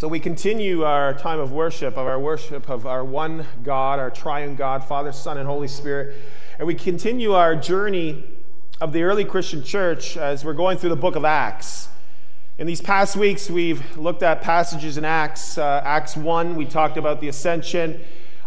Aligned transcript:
So 0.00 0.08
we 0.08 0.18
continue 0.18 0.82
our 0.82 1.12
time 1.12 1.40
of 1.40 1.52
worship, 1.52 1.98
of 1.98 2.06
our 2.06 2.18
worship 2.18 2.70
of 2.70 2.86
our 2.86 3.04
one 3.04 3.46
God, 3.62 3.98
our 3.98 4.10
triune 4.10 4.56
God, 4.56 4.82
Father, 4.82 5.12
Son, 5.12 5.36
and 5.36 5.46
Holy 5.46 5.68
Spirit. 5.68 6.16
And 6.58 6.66
we 6.66 6.74
continue 6.74 7.34
our 7.34 7.54
journey 7.54 8.24
of 8.80 8.94
the 8.94 9.02
early 9.02 9.26
Christian 9.26 9.62
church 9.62 10.16
as 10.16 10.42
we're 10.42 10.54
going 10.54 10.78
through 10.78 10.88
the 10.88 10.96
book 10.96 11.16
of 11.16 11.26
Acts. 11.26 11.88
In 12.56 12.66
these 12.66 12.80
past 12.80 13.14
weeks, 13.14 13.50
we've 13.50 13.98
looked 13.98 14.22
at 14.22 14.40
passages 14.40 14.96
in 14.96 15.04
Acts. 15.04 15.58
Uh, 15.58 15.82
Acts 15.84 16.16
1, 16.16 16.56
we 16.56 16.64
talked 16.64 16.96
about 16.96 17.20
the 17.20 17.28
ascension. 17.28 18.00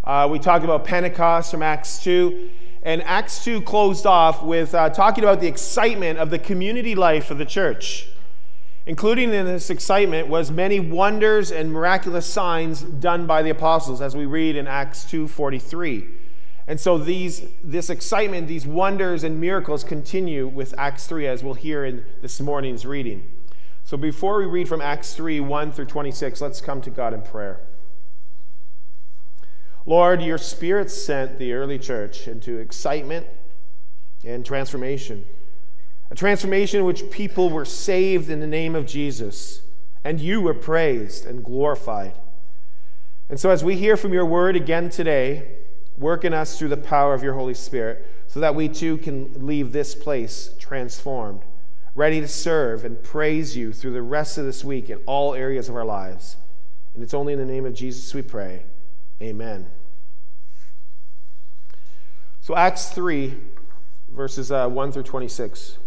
Uh, 0.03 0.27
we 0.31 0.39
talked 0.39 0.65
about 0.65 0.85
Pentecost 0.85 1.51
from 1.51 1.61
Acts 1.61 2.01
2. 2.01 2.49
And 2.81 3.03
Acts 3.03 3.43
2 3.43 3.61
closed 3.61 4.07
off 4.07 4.41
with 4.41 4.73
uh, 4.73 4.89
talking 4.89 5.23
about 5.23 5.39
the 5.39 5.49
excitement 5.49 6.17
of 6.17 6.31
the 6.31 6.39
community 6.39 6.95
life 6.95 7.29
of 7.29 7.37
the 7.37 7.45
church. 7.45 8.07
Including 8.85 9.33
in 9.33 9.45
this 9.45 9.69
excitement 9.69 10.27
was 10.27 10.51
many 10.51 10.79
wonders 10.79 11.51
and 11.51 11.71
miraculous 11.71 12.25
signs 12.25 12.81
done 12.81 13.25
by 13.25 13.41
the 13.41 13.49
apostles, 13.49 14.01
as 14.01 14.15
we 14.15 14.25
read 14.25 14.55
in 14.55 14.67
Acts 14.67 15.05
2:43. 15.05 16.09
And 16.67 16.79
so 16.79 16.97
these, 16.97 17.45
this 17.63 17.89
excitement, 17.89 18.47
these 18.47 18.65
wonders 18.65 19.23
and 19.23 19.39
miracles 19.39 19.83
continue 19.83 20.47
with 20.47 20.73
Acts 20.77 21.07
3, 21.07 21.27
as 21.27 21.43
we'll 21.43 21.55
hear 21.55 21.83
in 21.83 22.05
this 22.21 22.39
morning's 22.39 22.85
reading. 22.85 23.29
So 23.83 23.97
before 23.97 24.37
we 24.37 24.45
read 24.45 24.69
from 24.69 24.81
Acts 24.81 25.13
3, 25.13 25.41
1 25.41 25.71
through 25.73 25.85
26, 25.85 26.39
let's 26.39 26.61
come 26.61 26.81
to 26.81 26.89
God 26.89 27.13
in 27.13 27.21
prayer. 27.21 27.59
Lord, 29.85 30.21
your 30.21 30.37
Spirit 30.37 30.89
sent 30.89 31.37
the 31.37 31.51
early 31.51 31.77
church 31.77 32.27
into 32.27 32.57
excitement 32.57 33.27
and 34.23 34.45
transformation. 34.45 35.25
A 36.11 36.15
transformation 36.15 36.79
in 36.79 36.85
which 36.85 37.09
people 37.09 37.49
were 37.49 37.65
saved 37.65 38.29
in 38.29 38.39
the 38.39 38.47
name 38.47 38.75
of 38.75 38.85
Jesus, 38.85 39.61
and 40.03 40.19
you 40.19 40.41
were 40.41 40.53
praised 40.53 41.25
and 41.25 41.43
glorified. 41.43 42.13
And 43.29 43.39
so, 43.39 43.49
as 43.49 43.63
we 43.63 43.77
hear 43.77 43.97
from 43.97 44.13
your 44.13 44.25
word 44.25 44.55
again 44.55 44.89
today, 44.89 45.57
work 45.97 46.25
in 46.25 46.33
us 46.33 46.57
through 46.57 46.69
the 46.69 46.77
power 46.77 47.13
of 47.13 47.23
your 47.23 47.33
Holy 47.33 47.53
Spirit 47.53 48.07
so 48.27 48.39
that 48.39 48.55
we 48.55 48.67
too 48.67 48.97
can 48.97 49.45
leave 49.45 49.71
this 49.71 49.95
place 49.95 50.55
transformed, 50.59 51.41
ready 51.95 52.19
to 52.19 52.27
serve 52.27 52.83
and 52.83 53.01
praise 53.03 53.55
you 53.55 53.71
through 53.71 53.93
the 53.93 54.01
rest 54.01 54.37
of 54.37 54.45
this 54.45 54.63
week 54.63 54.89
in 54.89 54.99
all 55.05 55.33
areas 55.33 55.69
of 55.69 55.75
our 55.75 55.85
lives. 55.85 56.37
And 56.93 57.03
it's 57.03 57.13
only 57.13 57.33
in 57.33 57.39
the 57.39 57.45
name 57.45 57.65
of 57.65 57.73
Jesus 57.73 58.13
we 58.13 58.21
pray. 58.21 58.65
Amen. 59.21 59.67
So, 62.41 62.55
Acts 62.55 62.89
3, 62.89 63.35
verses 64.09 64.51
uh, 64.51 64.67
1 64.67 64.91
through 64.91 65.03
26. 65.03 65.77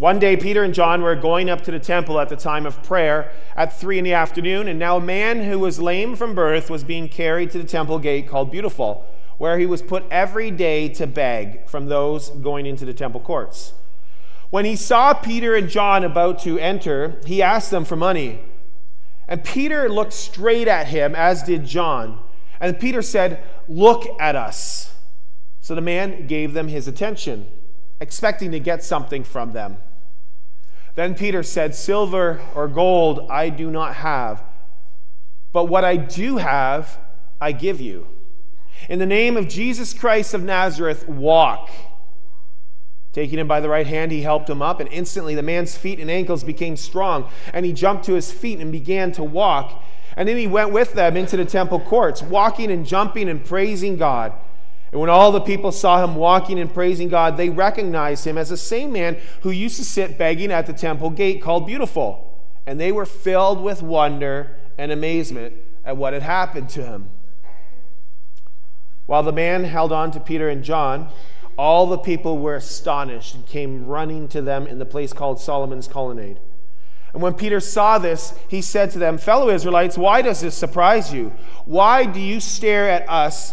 One 0.00 0.18
day, 0.18 0.34
Peter 0.34 0.62
and 0.64 0.72
John 0.72 1.02
were 1.02 1.14
going 1.14 1.50
up 1.50 1.60
to 1.64 1.70
the 1.70 1.78
temple 1.78 2.18
at 2.20 2.30
the 2.30 2.36
time 2.36 2.64
of 2.64 2.82
prayer 2.82 3.30
at 3.54 3.78
three 3.78 3.98
in 3.98 4.04
the 4.04 4.14
afternoon, 4.14 4.66
and 4.66 4.78
now 4.78 4.96
a 4.96 5.00
man 5.00 5.44
who 5.44 5.58
was 5.58 5.78
lame 5.78 6.16
from 6.16 6.34
birth 6.34 6.70
was 6.70 6.82
being 6.82 7.06
carried 7.06 7.50
to 7.50 7.58
the 7.58 7.68
temple 7.68 7.98
gate 7.98 8.26
called 8.26 8.50
Beautiful, 8.50 9.04
where 9.36 9.58
he 9.58 9.66
was 9.66 9.82
put 9.82 10.04
every 10.10 10.50
day 10.50 10.88
to 10.88 11.06
beg 11.06 11.68
from 11.68 11.88
those 11.88 12.30
going 12.30 12.64
into 12.64 12.86
the 12.86 12.94
temple 12.94 13.20
courts. 13.20 13.74
When 14.48 14.64
he 14.64 14.74
saw 14.74 15.12
Peter 15.12 15.54
and 15.54 15.68
John 15.68 16.02
about 16.02 16.38
to 16.44 16.58
enter, 16.58 17.20
he 17.26 17.42
asked 17.42 17.70
them 17.70 17.84
for 17.84 17.94
money. 17.94 18.40
And 19.28 19.44
Peter 19.44 19.86
looked 19.90 20.14
straight 20.14 20.66
at 20.66 20.86
him, 20.86 21.14
as 21.14 21.42
did 21.42 21.66
John. 21.66 22.20
And 22.58 22.80
Peter 22.80 23.02
said, 23.02 23.44
Look 23.68 24.06
at 24.18 24.34
us. 24.34 24.94
So 25.60 25.74
the 25.74 25.82
man 25.82 26.26
gave 26.26 26.54
them 26.54 26.68
his 26.68 26.88
attention, 26.88 27.48
expecting 28.00 28.50
to 28.52 28.60
get 28.60 28.82
something 28.82 29.24
from 29.24 29.52
them. 29.52 29.76
Then 31.00 31.14
Peter 31.14 31.42
said, 31.42 31.74
Silver 31.74 32.42
or 32.54 32.68
gold 32.68 33.26
I 33.30 33.48
do 33.48 33.70
not 33.70 33.94
have, 33.94 34.44
but 35.50 35.64
what 35.64 35.82
I 35.82 35.96
do 35.96 36.36
have, 36.36 36.98
I 37.40 37.52
give 37.52 37.80
you. 37.80 38.06
In 38.86 38.98
the 38.98 39.06
name 39.06 39.38
of 39.38 39.48
Jesus 39.48 39.94
Christ 39.94 40.34
of 40.34 40.42
Nazareth, 40.42 41.08
walk. 41.08 41.70
Taking 43.14 43.38
him 43.38 43.48
by 43.48 43.60
the 43.60 43.68
right 43.70 43.86
hand, 43.86 44.12
he 44.12 44.20
helped 44.20 44.50
him 44.50 44.60
up, 44.60 44.78
and 44.78 44.92
instantly 44.92 45.34
the 45.34 45.42
man's 45.42 45.74
feet 45.74 46.00
and 46.00 46.10
ankles 46.10 46.44
became 46.44 46.76
strong, 46.76 47.30
and 47.54 47.64
he 47.64 47.72
jumped 47.72 48.04
to 48.04 48.12
his 48.12 48.30
feet 48.30 48.58
and 48.58 48.70
began 48.70 49.10
to 49.12 49.24
walk. 49.24 49.82
And 50.18 50.28
then 50.28 50.36
he 50.36 50.46
went 50.46 50.70
with 50.70 50.92
them 50.92 51.16
into 51.16 51.38
the 51.38 51.46
temple 51.46 51.80
courts, 51.80 52.20
walking 52.20 52.70
and 52.70 52.84
jumping 52.84 53.30
and 53.30 53.42
praising 53.42 53.96
God. 53.96 54.34
And 54.92 55.00
when 55.00 55.10
all 55.10 55.30
the 55.30 55.40
people 55.40 55.70
saw 55.70 56.02
him 56.02 56.16
walking 56.16 56.58
and 56.58 56.72
praising 56.72 57.08
God, 57.08 57.36
they 57.36 57.48
recognized 57.48 58.26
him 58.26 58.36
as 58.36 58.48
the 58.48 58.56
same 58.56 58.92
man 58.92 59.18
who 59.42 59.50
used 59.50 59.76
to 59.76 59.84
sit 59.84 60.18
begging 60.18 60.50
at 60.50 60.66
the 60.66 60.72
temple 60.72 61.10
gate 61.10 61.40
called 61.40 61.66
Beautiful. 61.66 62.26
And 62.66 62.80
they 62.80 62.90
were 62.90 63.06
filled 63.06 63.62
with 63.62 63.82
wonder 63.82 64.56
and 64.76 64.90
amazement 64.90 65.54
at 65.84 65.96
what 65.96 66.12
had 66.12 66.22
happened 66.22 66.68
to 66.70 66.84
him. 66.84 67.10
While 69.06 69.22
the 69.22 69.32
man 69.32 69.64
held 69.64 69.92
on 69.92 70.10
to 70.12 70.20
Peter 70.20 70.48
and 70.48 70.62
John, 70.62 71.08
all 71.56 71.86
the 71.86 71.98
people 71.98 72.38
were 72.38 72.54
astonished 72.54 73.34
and 73.34 73.46
came 73.46 73.86
running 73.86 74.28
to 74.28 74.40
them 74.40 74.66
in 74.66 74.78
the 74.78 74.86
place 74.86 75.12
called 75.12 75.40
Solomon's 75.40 75.88
Colonnade. 75.88 76.40
And 77.12 77.22
when 77.22 77.34
Peter 77.34 77.60
saw 77.60 77.98
this, 77.98 78.38
he 78.48 78.62
said 78.62 78.92
to 78.92 78.98
them, 78.98 79.18
Fellow 79.18 79.50
Israelites, 79.50 79.98
why 79.98 80.22
does 80.22 80.40
this 80.40 80.54
surprise 80.54 81.12
you? 81.12 81.32
Why 81.64 82.06
do 82.06 82.20
you 82.20 82.40
stare 82.40 82.88
at 82.88 83.08
us? 83.08 83.52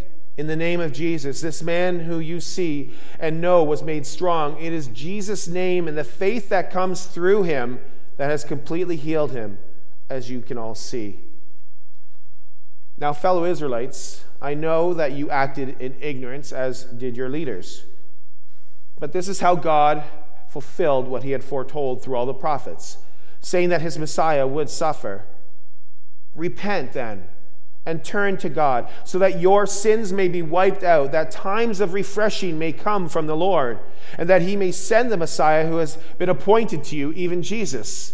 in 0.37 0.47
the 0.47 0.55
name 0.55 0.79
of 0.79 0.91
Jesus. 0.91 1.41
This 1.41 1.61
man 1.61 2.01
who 2.01 2.19
you 2.19 2.39
see 2.39 2.93
and 3.19 3.41
know 3.41 3.63
was 3.63 3.83
made 3.83 4.05
strong. 4.05 4.57
It 4.59 4.73
is 4.73 4.87
Jesus' 4.87 5.47
name 5.47 5.87
and 5.87 5.97
the 5.97 6.03
faith 6.03 6.49
that 6.49 6.71
comes 6.71 7.05
through 7.05 7.43
him 7.43 7.79
that 8.17 8.29
has 8.29 8.43
completely 8.43 8.95
healed 8.95 9.31
him, 9.31 9.57
as 10.09 10.29
you 10.29 10.41
can 10.41 10.57
all 10.57 10.75
see. 10.75 11.19
Now, 12.97 13.13
fellow 13.13 13.45
Israelites, 13.45 14.25
I 14.41 14.53
know 14.53 14.93
that 14.93 15.13
you 15.13 15.29
acted 15.29 15.81
in 15.81 15.95
ignorance, 15.99 16.51
as 16.51 16.83
did 16.83 17.17
your 17.17 17.29
leaders. 17.29 17.85
But 18.99 19.11
this 19.11 19.27
is 19.27 19.39
how 19.39 19.55
God 19.55 20.03
fulfilled 20.47 21.07
what 21.07 21.23
he 21.23 21.31
had 21.31 21.43
foretold 21.43 22.03
through 22.03 22.15
all 22.15 22.25
the 22.25 22.33
prophets, 22.33 22.97
saying 23.39 23.69
that 23.69 23.81
his 23.81 23.97
Messiah 23.97 24.45
would 24.45 24.69
suffer. 24.69 25.25
Repent 26.35 26.93
then 26.93 27.27
and 27.85 28.03
turn 28.03 28.37
to 28.37 28.49
God, 28.49 28.87
so 29.03 29.17
that 29.19 29.39
your 29.39 29.65
sins 29.65 30.13
may 30.13 30.27
be 30.27 30.41
wiped 30.41 30.83
out, 30.83 31.11
that 31.11 31.31
times 31.31 31.79
of 31.81 31.93
refreshing 31.93 32.59
may 32.59 32.71
come 32.71 33.09
from 33.09 33.25
the 33.25 33.35
Lord, 33.35 33.79
and 34.17 34.29
that 34.29 34.43
he 34.43 34.55
may 34.55 34.71
send 34.71 35.11
the 35.11 35.17
Messiah 35.17 35.67
who 35.67 35.77
has 35.77 35.97
been 36.19 36.29
appointed 36.29 36.83
to 36.85 36.95
you, 36.95 37.11
even 37.13 37.41
Jesus. 37.41 38.13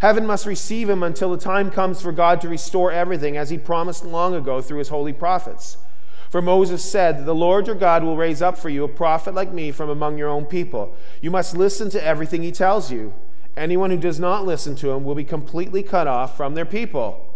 Heaven 0.00 0.26
must 0.26 0.46
receive 0.46 0.88
him 0.88 1.02
until 1.02 1.30
the 1.30 1.36
time 1.36 1.70
comes 1.70 2.00
for 2.00 2.12
God 2.12 2.40
to 2.40 2.48
restore 2.48 2.92
everything, 2.92 3.36
as 3.36 3.50
he 3.50 3.58
promised 3.58 4.04
long 4.04 4.34
ago 4.34 4.60
through 4.60 4.78
his 4.78 4.88
holy 4.88 5.12
prophets. 5.12 5.78
For 6.30 6.40
Moses 6.40 6.82
said, 6.82 7.26
The 7.26 7.34
Lord 7.34 7.66
your 7.66 7.76
God 7.76 8.04
will 8.04 8.16
raise 8.16 8.40
up 8.40 8.56
for 8.56 8.68
you 8.68 8.84
a 8.84 8.88
prophet 8.88 9.34
like 9.34 9.52
me 9.52 9.70
from 9.70 9.90
among 9.90 10.16
your 10.16 10.28
own 10.28 10.46
people. 10.46 10.96
You 11.20 11.30
must 11.30 11.56
listen 11.56 11.90
to 11.90 12.04
everything 12.04 12.42
he 12.42 12.52
tells 12.52 12.90
you. 12.90 13.12
Anyone 13.56 13.90
who 13.90 13.98
does 13.98 14.18
not 14.18 14.46
listen 14.46 14.74
to 14.76 14.90
him 14.90 15.04
will 15.04 15.14
be 15.14 15.24
completely 15.24 15.82
cut 15.82 16.06
off 16.06 16.36
from 16.36 16.54
their 16.54 16.64
people. 16.64 17.31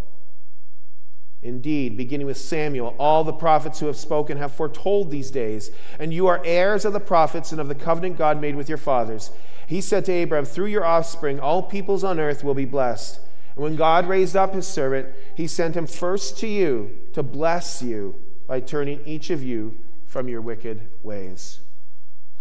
Indeed, 1.47 1.97
beginning 1.97 2.27
with 2.27 2.39
Samuel, 2.39 2.97
all 2.99 3.23
the 3.23 3.33
prophets 3.33 3.79
who 3.79 3.87
have 3.87 3.97
spoken 3.97 4.37
have 4.39 4.53
foretold 4.53 5.13
these 5.13 5.31
days, 5.31 5.71
and 5.97 6.13
you 6.13 6.27
are 6.27 6.43
heirs 6.45 6.85
of 6.85 6.93
the 6.93 6.99
prophets 6.99 7.53
and 7.53 7.61
of 7.61 7.69
the 7.69 7.75
covenant 7.77 8.19
God 8.19 8.41
made 8.41 8.57
with 8.57 8.69
your 8.69 8.79
fathers. 8.79 9.31
He 9.69 9.81
said 9.81 10.05
to 10.07 10.13
Abraham, 10.13 10.45
Through 10.45 10.67
your 10.67 10.85
offspring, 10.85 11.39
all 11.39 11.63
peoples 11.63 12.03
on 12.03 12.19
earth 12.19 12.43
will 12.43 12.55
be 12.55 12.65
blessed. 12.65 13.21
And 13.55 13.63
when 13.63 13.77
God 13.77 14.09
raised 14.09 14.35
up 14.35 14.55
his 14.55 14.67
servant, 14.67 15.09
he 15.37 15.47
sent 15.47 15.77
him 15.77 15.87
first 15.87 16.37
to 16.39 16.49
you 16.49 16.91
to 17.13 17.23
bless 17.23 17.81
you 17.81 18.17
by 18.49 18.59
turning 18.59 19.01
each 19.07 19.31
of 19.31 19.41
you 19.41 19.77
from 20.05 20.29
your 20.29 20.41
wicked 20.41 20.89
ways. 21.05 21.61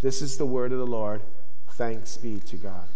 This 0.02 0.20
is 0.24 0.38
the 0.38 0.48
word 0.48 0.72
of 0.72 0.80
the 0.80 0.88
Lord. 0.88 1.22
Thanks 1.70 2.18
be 2.18 2.40
to 2.40 2.56
God. 2.56 2.88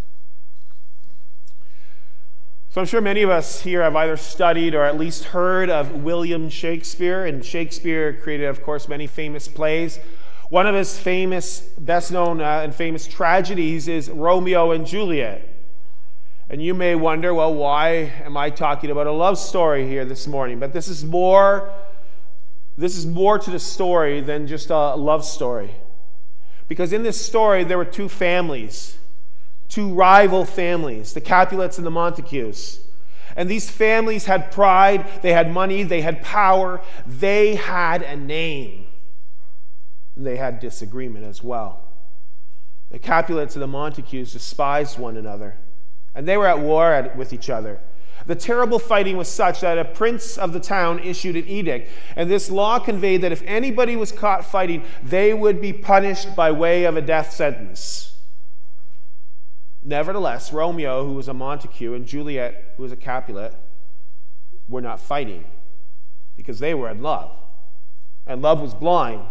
So 2.71 2.79
I'm 2.79 2.85
sure 2.85 3.01
many 3.01 3.23
of 3.23 3.31
us 3.31 3.61
here 3.61 3.81
have 3.81 3.95
either 3.95 4.15
studied 4.15 4.75
or 4.75 4.83
at 4.83 4.95
least 4.95 5.23
heard 5.23 5.71
of 5.71 6.03
William 6.03 6.51
Shakespeare, 6.51 7.25
and 7.25 7.43
Shakespeare 7.43 8.13
created, 8.13 8.45
of 8.45 8.61
course, 8.61 8.87
many 8.87 9.07
famous 9.07 9.47
plays. 9.47 9.99
One 10.49 10.67
of 10.67 10.75
his 10.75 10.95
famous, 10.99 11.61
best 11.79 12.11
known, 12.11 12.41
uh, 12.41 12.61
and 12.63 12.75
famous 12.75 13.07
tragedies 13.07 13.87
is 13.87 14.07
Romeo 14.11 14.69
and 14.69 14.85
Juliet. 14.85 15.49
And 16.47 16.61
you 16.61 16.75
may 16.75 16.93
wonder, 16.93 17.33
well, 17.33 17.55
why 17.55 18.13
am 18.23 18.37
I 18.37 18.51
talking 18.51 18.91
about 18.91 19.07
a 19.07 19.11
love 19.11 19.39
story 19.39 19.87
here 19.87 20.05
this 20.05 20.27
morning? 20.27 20.59
But 20.59 20.71
this 20.71 20.87
is 20.87 21.03
more 21.03 21.73
this 22.77 22.95
is 22.95 23.05
more 23.05 23.39
to 23.39 23.49
the 23.49 23.59
story 23.59 24.21
than 24.21 24.45
just 24.45 24.69
a 24.69 24.95
love 24.95 25.25
story. 25.25 25.71
Because 26.67 26.93
in 26.93 27.01
this 27.01 27.19
story 27.19 27.63
there 27.63 27.79
were 27.79 27.83
two 27.83 28.07
families, 28.07 28.98
two 29.69 29.93
rival 29.93 30.43
families, 30.43 31.13
the 31.13 31.21
Capulets 31.21 31.77
and 31.77 31.87
the 31.87 31.91
Montagues. 31.91 32.79
And 33.35 33.47
these 33.47 33.69
families 33.69 34.25
had 34.25 34.51
pride, 34.51 35.07
they 35.21 35.31
had 35.31 35.51
money, 35.51 35.83
they 35.83 36.01
had 36.01 36.21
power, 36.21 36.81
they 37.05 37.55
had 37.55 38.01
a 38.01 38.17
name. 38.17 38.87
And 40.15 40.25
they 40.25 40.37
had 40.37 40.59
disagreement 40.59 41.23
as 41.23 41.43
well. 41.43 41.83
The 42.89 42.99
Capulets 42.99 43.55
and 43.55 43.61
the 43.61 43.67
Montagues 43.67 44.33
despised 44.33 44.97
one 44.97 45.15
another, 45.15 45.57
and 46.15 46.27
they 46.27 46.35
were 46.35 46.47
at 46.47 46.59
war 46.59 46.91
at, 46.91 47.15
with 47.15 47.31
each 47.31 47.49
other. 47.49 47.79
The 48.25 48.35
terrible 48.35 48.79
fighting 48.79 49.15
was 49.15 49.27
such 49.29 49.61
that 49.61 49.77
a 49.77 49.85
prince 49.85 50.37
of 50.37 50.51
the 50.51 50.59
town 50.59 50.99
issued 50.99 51.35
an 51.35 51.47
edict, 51.47 51.89
and 52.15 52.29
this 52.29 52.49
law 52.49 52.79
conveyed 52.79 53.21
that 53.21 53.31
if 53.31 53.43
anybody 53.45 53.95
was 53.95 54.11
caught 54.11 54.43
fighting, 54.43 54.83
they 55.03 55.33
would 55.33 55.61
be 55.61 55.71
punished 55.71 56.35
by 56.35 56.51
way 56.51 56.83
of 56.85 56.97
a 56.97 57.01
death 57.01 57.31
sentence. 57.31 58.09
Nevertheless, 59.89 60.53
Romeo, 60.53 61.03
who 61.03 61.15
was 61.15 61.27
a 61.27 61.33
Montague, 61.33 61.95
and 61.95 62.05
Juliet, 62.05 62.75
who 62.77 62.83
was 62.83 62.91
a 62.91 62.95
Capulet, 62.95 63.55
were 64.67 64.81
not 64.81 64.99
fighting 64.99 65.45
because 66.37 66.59
they 66.59 66.75
were 66.75 66.91
in 66.91 67.01
love, 67.01 67.31
and 68.27 68.39
love 68.39 68.61
was 68.61 68.75
blind. 68.75 69.23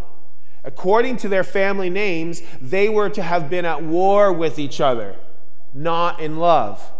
According 0.65 1.15
to 1.17 1.29
their 1.29 1.45
family 1.45 1.89
names, 1.89 2.41
they 2.59 2.89
were 2.89 3.09
to 3.09 3.23
have 3.23 3.49
been 3.49 3.63
at 3.63 3.83
war 3.83 4.33
with 4.33 4.59
each 4.59 4.81
other, 4.81 5.15
not 5.73 6.19
in 6.19 6.39
love. 6.39 6.91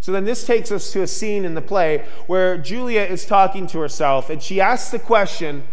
So 0.00 0.12
then 0.12 0.24
this 0.24 0.44
takes 0.44 0.70
us 0.70 0.92
to 0.92 1.00
a 1.00 1.06
scene 1.06 1.46
in 1.46 1.54
the 1.54 1.62
play 1.62 2.04
where 2.26 2.58
Julia 2.58 3.00
is 3.00 3.24
talking 3.24 3.66
to 3.68 3.78
herself 3.78 4.28
and 4.28 4.42
she 4.42 4.60
asks 4.60 4.90
the 4.90 4.98
question, 4.98 5.64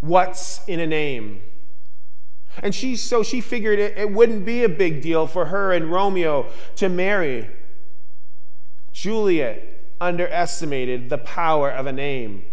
What's 0.00 0.68
in 0.68 0.80
a 0.80 0.86
name? 0.86 1.40
And 2.58 2.74
she, 2.74 2.96
so 2.96 3.22
she 3.22 3.40
figured 3.40 3.78
it, 3.78 3.96
it 3.96 4.10
wouldn't 4.10 4.44
be 4.44 4.64
a 4.64 4.68
big 4.68 5.00
deal 5.00 5.26
for 5.26 5.46
her 5.46 5.72
and 5.72 5.90
Romeo 5.90 6.46
to 6.76 6.88
marry. 6.88 7.48
Juliet 8.92 9.62
underestimated 10.00 11.08
the 11.08 11.18
power 11.18 11.70
of 11.70 11.86
a 11.86 11.92
name. 11.92 12.44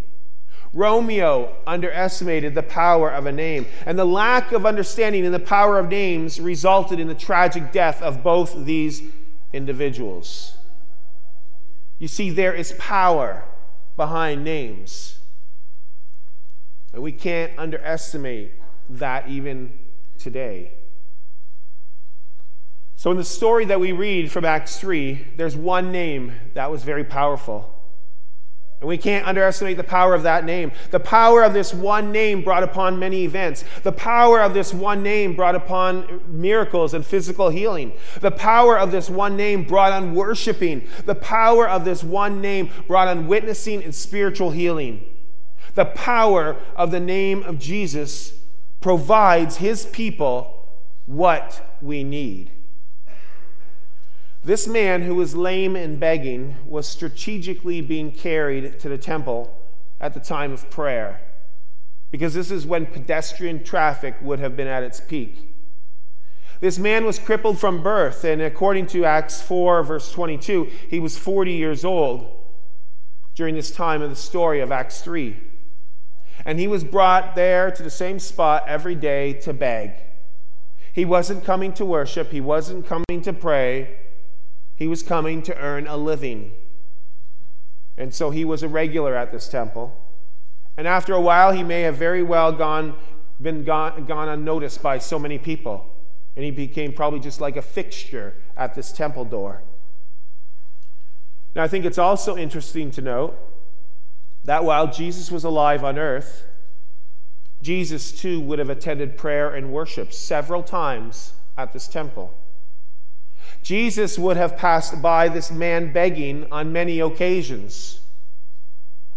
Romeo 0.74 1.56
underestimated 1.66 2.54
the 2.54 2.64
power 2.64 3.10
of 3.10 3.26
a 3.26 3.32
name, 3.32 3.66
and 3.86 3.98
the 3.98 4.06
lack 4.06 4.52
of 4.52 4.66
understanding 4.66 5.26
in 5.26 5.32
the 5.32 5.40
power 5.40 5.80
of 5.80 5.88
names 5.90 6.40
resulted 6.40 7.00
in 7.00 7.08
the 7.08 7.16
tragic 7.16 7.72
death 7.72 8.02
of 8.02 8.22
both 8.22 8.66
these 8.66 9.02
individuals. 9.54 10.58
You 11.98 12.08
see, 12.08 12.30
there 12.30 12.54
is 12.54 12.74
power 12.74 13.44
behind 13.96 14.44
names. 14.44 15.20
And 16.94 17.02
we 17.02 17.12
can't 17.12 17.58
underestimate 17.58 18.54
that 18.90 19.28
even 19.28 19.78
today. 20.18 20.74
So, 22.96 23.12
in 23.12 23.18
the 23.18 23.24
story 23.24 23.66
that 23.66 23.80
we 23.80 23.92
read 23.92 24.32
from 24.32 24.44
Acts 24.44 24.80
3, 24.80 25.28
there's 25.36 25.56
one 25.56 25.92
name 25.92 26.34
that 26.56 26.72
was 26.72 26.84
very 26.84 27.04
powerful. 27.04 27.78
And 28.80 28.88
we 28.88 28.98
can't 28.98 29.28
underestimate 29.28 29.78
the 29.78 29.84
power 29.84 30.14
of 30.14 30.24
that 30.24 30.46
name. 30.46 30.72
The 30.92 31.00
power 31.00 31.44
of 31.44 31.54
this 31.54 31.74
one 31.74 32.12
name 32.12 32.44
brought 32.44 32.62
upon 32.62 33.00
many 33.00 33.24
events. 33.24 33.64
The 33.82 33.92
power 33.92 34.40
of 34.40 34.54
this 34.54 34.72
one 34.72 35.02
name 35.02 35.36
brought 35.36 35.56
upon 35.56 36.22
miracles 36.28 36.94
and 36.94 37.04
physical 37.04 37.50
healing. 37.50 37.94
The 38.22 38.32
power 38.32 38.78
of 38.78 38.92
this 38.92 39.10
one 39.10 39.36
name 39.36 39.64
brought 39.64 39.94
on 39.94 40.14
worshiping. 40.14 40.88
The 41.06 41.16
power 41.16 41.68
of 41.68 41.86
this 41.86 42.04
one 42.04 42.40
name 42.40 42.70
brought 42.88 43.08
on 43.08 43.28
witnessing 43.28 43.84
and 43.84 43.96
spiritual 43.96 44.52
healing. 44.52 45.04
The 45.74 45.86
power 45.86 46.56
of 46.76 46.92
the 46.92 47.00
name 47.00 47.42
of 47.44 47.58
Jesus 47.58 48.34
provides 48.80 49.58
his 49.58 49.86
people 49.86 50.66
what 51.06 51.78
we 51.82 52.04
need. 52.04 52.52
This 54.44 54.68
man 54.68 55.02
who 55.02 55.16
was 55.16 55.36
lame 55.36 55.76
and 55.76 56.00
begging 56.00 56.56
was 56.66 56.88
strategically 56.88 57.82
being 57.82 58.12
carried 58.12 58.80
to 58.80 58.88
the 58.88 58.98
temple 58.98 59.54
at 60.00 60.14
the 60.14 60.20
time 60.20 60.52
of 60.52 60.70
prayer, 60.70 61.20
because 62.12 62.34
this 62.34 62.52
is 62.52 62.66
when 62.66 62.86
pedestrian 62.86 63.64
traffic 63.64 64.16
would 64.22 64.40
have 64.40 64.56
been 64.56 64.68
at 64.68 64.84
its 64.84 65.02
peak. 65.02 65.54
This 66.60 66.80
man 66.80 67.06
was 67.06 67.20
crippled 67.20 67.60
from 67.60 67.84
birth, 67.84 68.24
and 68.24 68.42
according 68.42 68.88
to 68.88 69.06
Acts 69.06 69.42
4, 69.42 69.84
verse 69.84 70.12
22, 70.12 70.70
he 70.90 71.00
was 71.00 71.18
40 71.18 71.54
years 71.54 71.84
old 71.84 72.28
during 73.36 73.56
this 73.56 73.70
time 73.70 74.02
of 74.02 74.10
the 74.10 74.16
story 74.16 74.62
of 74.62 74.72
Acts 74.72 75.02
3. 75.02 75.38
And 76.46 76.60
he 76.60 76.68
was 76.68 76.84
brought 76.84 77.36
there 77.36 77.72
to 77.72 77.84
the 77.84 77.90
same 77.90 78.20
spot 78.20 78.64
every 78.68 78.96
day 78.96 79.34
to 79.34 79.54
beg. 79.54 79.92
He 80.94 81.06
wasn't 81.06 81.44
coming 81.44 81.74
to 81.74 81.86
worship, 81.86 82.32
he 82.32 82.42
wasn't 82.42 82.86
coming 82.88 83.22
to 83.22 83.34
pray. 83.34 83.98
He 84.76 84.88
was 84.88 85.02
coming 85.02 85.42
to 85.44 85.58
earn 85.58 85.88
a 85.88 85.98
living. 85.98 86.52
And 87.98 88.14
so 88.14 88.30
he 88.30 88.46
was 88.46 88.62
a 88.62 88.68
regular 88.68 89.16
at 89.16 89.32
this 89.32 89.48
temple. 89.50 90.00
And 90.78 90.88
after 90.88 91.14
a 91.14 91.22
while, 91.22 91.52
he 91.52 91.64
may 91.64 91.82
have 91.82 91.98
very 91.98 92.22
well 92.22 92.52
gone, 92.52 92.96
been 93.42 93.64
gone, 93.64 94.06
gone 94.06 94.30
unnoticed 94.30 94.84
by 94.84 95.00
so 95.00 95.18
many 95.18 95.40
people. 95.40 95.88
And 96.36 96.46
he 96.46 96.52
became 96.52 96.94
probably 96.94 97.20
just 97.20 97.42
like 97.42 97.58
a 97.58 97.64
fixture 97.64 98.36
at 98.56 98.76
this 98.76 98.92
temple 98.92 99.26
door. 99.26 99.64
Now, 101.56 101.64
I 101.64 101.68
think 101.68 101.86
it's 101.86 101.98
also 101.98 102.38
interesting 102.38 102.92
to 102.92 103.02
note 103.02 103.36
that 104.48 104.64
while 104.64 104.90
Jesus 104.90 105.30
was 105.30 105.44
alive 105.44 105.84
on 105.84 106.00
earth, 106.00 106.48
Jesus 107.62 108.14
too 108.14 108.40
would 108.40 108.60
have 108.60 108.70
attended 108.70 109.18
prayer 109.18 109.54
and 109.54 109.74
worship 109.74 110.14
several 110.14 110.64
times 110.64 111.34
at 111.58 111.74
this 111.74 111.88
temple. 111.88 112.34
Jesus 113.62 114.18
would 114.18 114.38
have 114.38 114.56
passed 114.56 115.02
by 115.02 115.28
this 115.28 115.52
man 115.52 115.92
begging 115.92 116.48
on 116.50 116.72
many 116.72 117.02
occasions. 117.02 118.00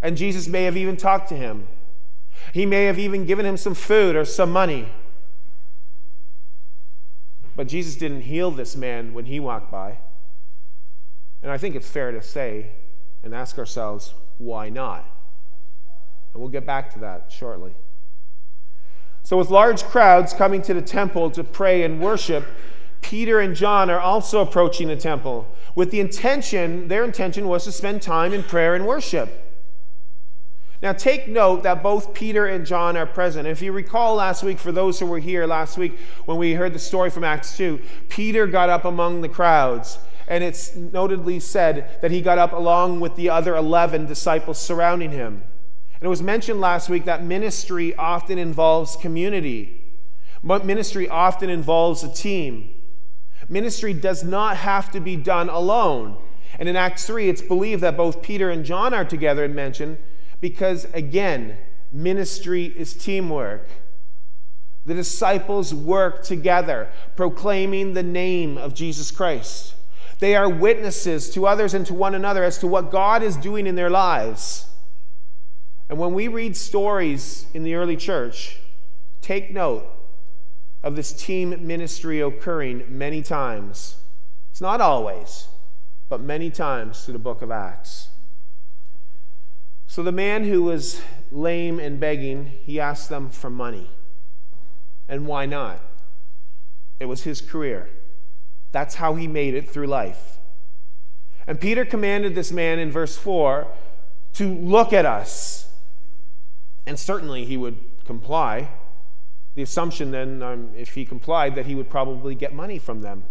And 0.02 0.16
Jesus 0.16 0.48
may 0.48 0.64
have 0.64 0.76
even 0.76 0.96
talked 0.96 1.28
to 1.28 1.36
him. 1.36 1.68
He 2.52 2.66
may 2.66 2.86
have 2.86 2.98
even 2.98 3.24
given 3.24 3.46
him 3.46 3.56
some 3.56 3.74
food 3.74 4.16
or 4.16 4.24
some 4.24 4.50
money. 4.50 4.88
But 7.54 7.68
Jesus 7.68 7.94
didn't 7.94 8.22
heal 8.22 8.50
this 8.50 8.74
man 8.74 9.14
when 9.14 9.26
he 9.26 9.38
walked 9.38 9.70
by. 9.70 9.98
And 11.40 11.52
I 11.52 11.58
think 11.58 11.76
it's 11.76 11.88
fair 11.88 12.10
to 12.10 12.20
say 12.20 12.72
and 13.22 13.32
ask 13.32 13.58
ourselves, 13.58 14.14
why 14.38 14.70
not? 14.70 15.06
And 16.32 16.40
we'll 16.40 16.50
get 16.50 16.66
back 16.66 16.92
to 16.94 16.98
that 17.00 17.30
shortly. 17.30 17.74
So, 19.22 19.36
with 19.36 19.50
large 19.50 19.84
crowds 19.84 20.32
coming 20.32 20.62
to 20.62 20.74
the 20.74 20.82
temple 20.82 21.30
to 21.32 21.44
pray 21.44 21.82
and 21.82 22.00
worship, 22.00 22.46
Peter 23.00 23.40
and 23.40 23.54
John 23.54 23.90
are 23.90 24.00
also 24.00 24.40
approaching 24.40 24.88
the 24.88 24.96
temple 24.96 25.46
with 25.74 25.90
the 25.90 26.00
intention, 26.00 26.88
their 26.88 27.04
intention 27.04 27.48
was 27.48 27.64
to 27.64 27.72
spend 27.72 28.02
time 28.02 28.32
in 28.32 28.42
prayer 28.42 28.74
and 28.74 28.86
worship. 28.86 29.46
Now, 30.82 30.92
take 30.94 31.28
note 31.28 31.62
that 31.62 31.82
both 31.82 32.14
Peter 32.14 32.46
and 32.46 32.64
John 32.64 32.96
are 32.96 33.06
present. 33.06 33.46
If 33.46 33.60
you 33.60 33.70
recall 33.70 34.14
last 34.14 34.42
week, 34.42 34.58
for 34.58 34.72
those 34.72 34.98
who 34.98 35.06
were 35.06 35.18
here 35.18 35.46
last 35.46 35.76
week 35.76 35.98
when 36.24 36.38
we 36.38 36.54
heard 36.54 36.72
the 36.72 36.78
story 36.78 37.10
from 37.10 37.22
Acts 37.22 37.56
2, 37.58 37.80
Peter 38.08 38.46
got 38.46 38.70
up 38.70 38.86
among 38.86 39.20
the 39.20 39.28
crowds, 39.28 39.98
and 40.26 40.42
it's 40.42 40.74
notedly 40.74 41.38
said 41.38 41.98
that 42.00 42.10
he 42.10 42.22
got 42.22 42.38
up 42.38 42.52
along 42.52 43.00
with 43.00 43.14
the 43.14 43.28
other 43.28 43.54
11 43.54 44.06
disciples 44.06 44.58
surrounding 44.58 45.10
him. 45.10 45.42
And 46.00 46.06
it 46.06 46.08
was 46.08 46.22
mentioned 46.22 46.60
last 46.60 46.88
week 46.88 47.04
that 47.04 47.22
ministry 47.22 47.94
often 47.94 48.38
involves 48.38 48.96
community, 48.96 49.84
but 50.42 50.64
ministry 50.64 51.08
often 51.08 51.50
involves 51.50 52.02
a 52.02 52.08
team. 52.12 52.70
Ministry 53.48 53.92
does 53.92 54.24
not 54.24 54.56
have 54.56 54.90
to 54.92 55.00
be 55.00 55.16
done 55.16 55.50
alone. 55.50 56.16
And 56.58 56.68
in 56.68 56.76
Acts 56.76 57.06
3, 57.06 57.28
it's 57.28 57.42
believed 57.42 57.82
that 57.82 57.96
both 57.96 58.22
Peter 58.22 58.48
and 58.48 58.64
John 58.64 58.94
are 58.94 59.04
together 59.04 59.44
and 59.44 59.54
mentioned 59.54 59.98
because, 60.40 60.86
again, 60.94 61.58
ministry 61.92 62.64
is 62.64 62.94
teamwork. 62.94 63.68
The 64.86 64.94
disciples 64.94 65.74
work 65.74 66.22
together, 66.22 66.90
proclaiming 67.14 67.92
the 67.92 68.02
name 68.02 68.56
of 68.56 68.72
Jesus 68.74 69.10
Christ. 69.10 69.74
They 70.18 70.34
are 70.34 70.48
witnesses 70.48 71.28
to 71.30 71.46
others 71.46 71.74
and 71.74 71.84
to 71.86 71.94
one 71.94 72.14
another 72.14 72.42
as 72.42 72.58
to 72.58 72.66
what 72.66 72.90
God 72.90 73.22
is 73.22 73.36
doing 73.36 73.66
in 73.66 73.74
their 73.74 73.90
lives. 73.90 74.69
And 75.90 75.98
when 75.98 76.14
we 76.14 76.28
read 76.28 76.56
stories 76.56 77.46
in 77.52 77.64
the 77.64 77.74
early 77.74 77.96
church, 77.96 78.60
take 79.20 79.50
note 79.50 79.84
of 80.84 80.94
this 80.94 81.12
team 81.12 81.66
ministry 81.66 82.20
occurring 82.20 82.84
many 82.88 83.22
times. 83.22 83.96
It's 84.52 84.60
not 84.60 84.80
always, 84.80 85.48
but 86.08 86.20
many 86.20 86.48
times 86.48 87.04
through 87.04 87.14
the 87.14 87.18
book 87.18 87.42
of 87.42 87.50
Acts. 87.50 88.10
So 89.88 90.04
the 90.04 90.12
man 90.12 90.44
who 90.44 90.62
was 90.62 91.02
lame 91.32 91.80
and 91.80 91.98
begging, 91.98 92.46
he 92.64 92.78
asked 92.78 93.08
them 93.08 93.28
for 93.28 93.50
money. 93.50 93.90
And 95.08 95.26
why 95.26 95.44
not? 95.44 95.80
It 97.00 97.06
was 97.06 97.24
his 97.24 97.40
career. 97.40 97.90
That's 98.70 98.94
how 98.94 99.16
he 99.16 99.26
made 99.26 99.54
it 99.54 99.68
through 99.68 99.88
life. 99.88 100.38
And 101.48 101.60
Peter 101.60 101.84
commanded 101.84 102.36
this 102.36 102.52
man 102.52 102.78
in 102.78 102.92
verse 102.92 103.16
4 103.16 103.66
to 104.34 104.54
look 104.54 104.92
at 104.92 105.04
us. 105.04 105.66
And 106.90 106.98
certainly 106.98 107.44
he 107.44 107.56
would 107.56 107.78
comply. 108.04 108.68
The 109.54 109.62
assumption 109.62 110.10
then, 110.10 110.42
um, 110.42 110.70
if 110.76 110.94
he 110.94 111.04
complied, 111.04 111.54
that 111.54 111.66
he 111.66 111.76
would 111.76 111.88
probably 111.88 112.34
get 112.34 112.52
money 112.52 112.80
from 112.80 112.98
them. 112.98 113.22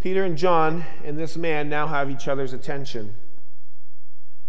Peter 0.00 0.24
and 0.24 0.38
John 0.38 0.86
and 1.04 1.18
this 1.18 1.36
man 1.36 1.68
now 1.68 1.86
have 1.86 2.10
each 2.10 2.28
other's 2.28 2.54
attention. 2.54 3.14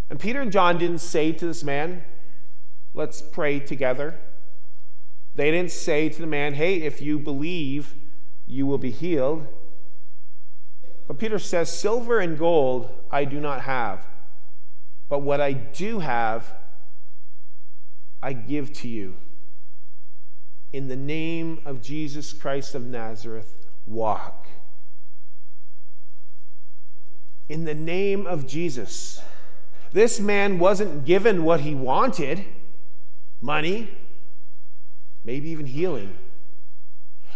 And 0.09 0.21
Peter 0.21 0.39
and 0.39 0.53
John 0.53 0.77
didn't 0.77 0.99
say 0.99 1.33
to 1.33 1.45
this 1.45 1.65
man, 1.65 2.05
Let's 2.93 3.21
pray 3.21 3.59
together. 3.59 4.17
They 5.35 5.51
didn't 5.51 5.71
say 5.71 6.07
to 6.07 6.21
the 6.21 6.25
man, 6.25 6.53
Hey, 6.53 6.83
if 6.83 7.01
you 7.01 7.19
believe, 7.19 7.93
you 8.47 8.65
will 8.65 8.77
be 8.77 8.91
healed. 8.91 9.47
But 11.09 11.19
Peter 11.19 11.39
says, 11.39 11.77
Silver 11.77 12.19
and 12.21 12.39
gold 12.39 12.89
I 13.11 13.25
do 13.25 13.41
not 13.41 13.63
have, 13.63 14.07
but 15.09 15.21
what 15.23 15.41
I 15.41 15.51
do 15.51 15.99
have, 15.99 16.55
I 18.25 18.33
give 18.33 18.73
to 18.81 18.87
you. 18.87 19.17
In 20.73 20.87
the 20.87 20.95
name 20.95 21.59
of 21.63 21.79
Jesus 21.79 22.33
Christ 22.33 22.73
of 22.73 22.83
Nazareth, 22.83 23.55
walk. 23.85 24.47
In 27.49 27.65
the 27.65 27.75
name 27.75 28.25
of 28.25 28.47
Jesus. 28.47 29.21
This 29.91 30.19
man 30.19 30.57
wasn't 30.57 31.05
given 31.05 31.43
what 31.43 31.59
he 31.59 31.75
wanted 31.75 32.43
money, 33.41 33.95
maybe 35.23 35.49
even 35.49 35.67
healing. 35.67 36.17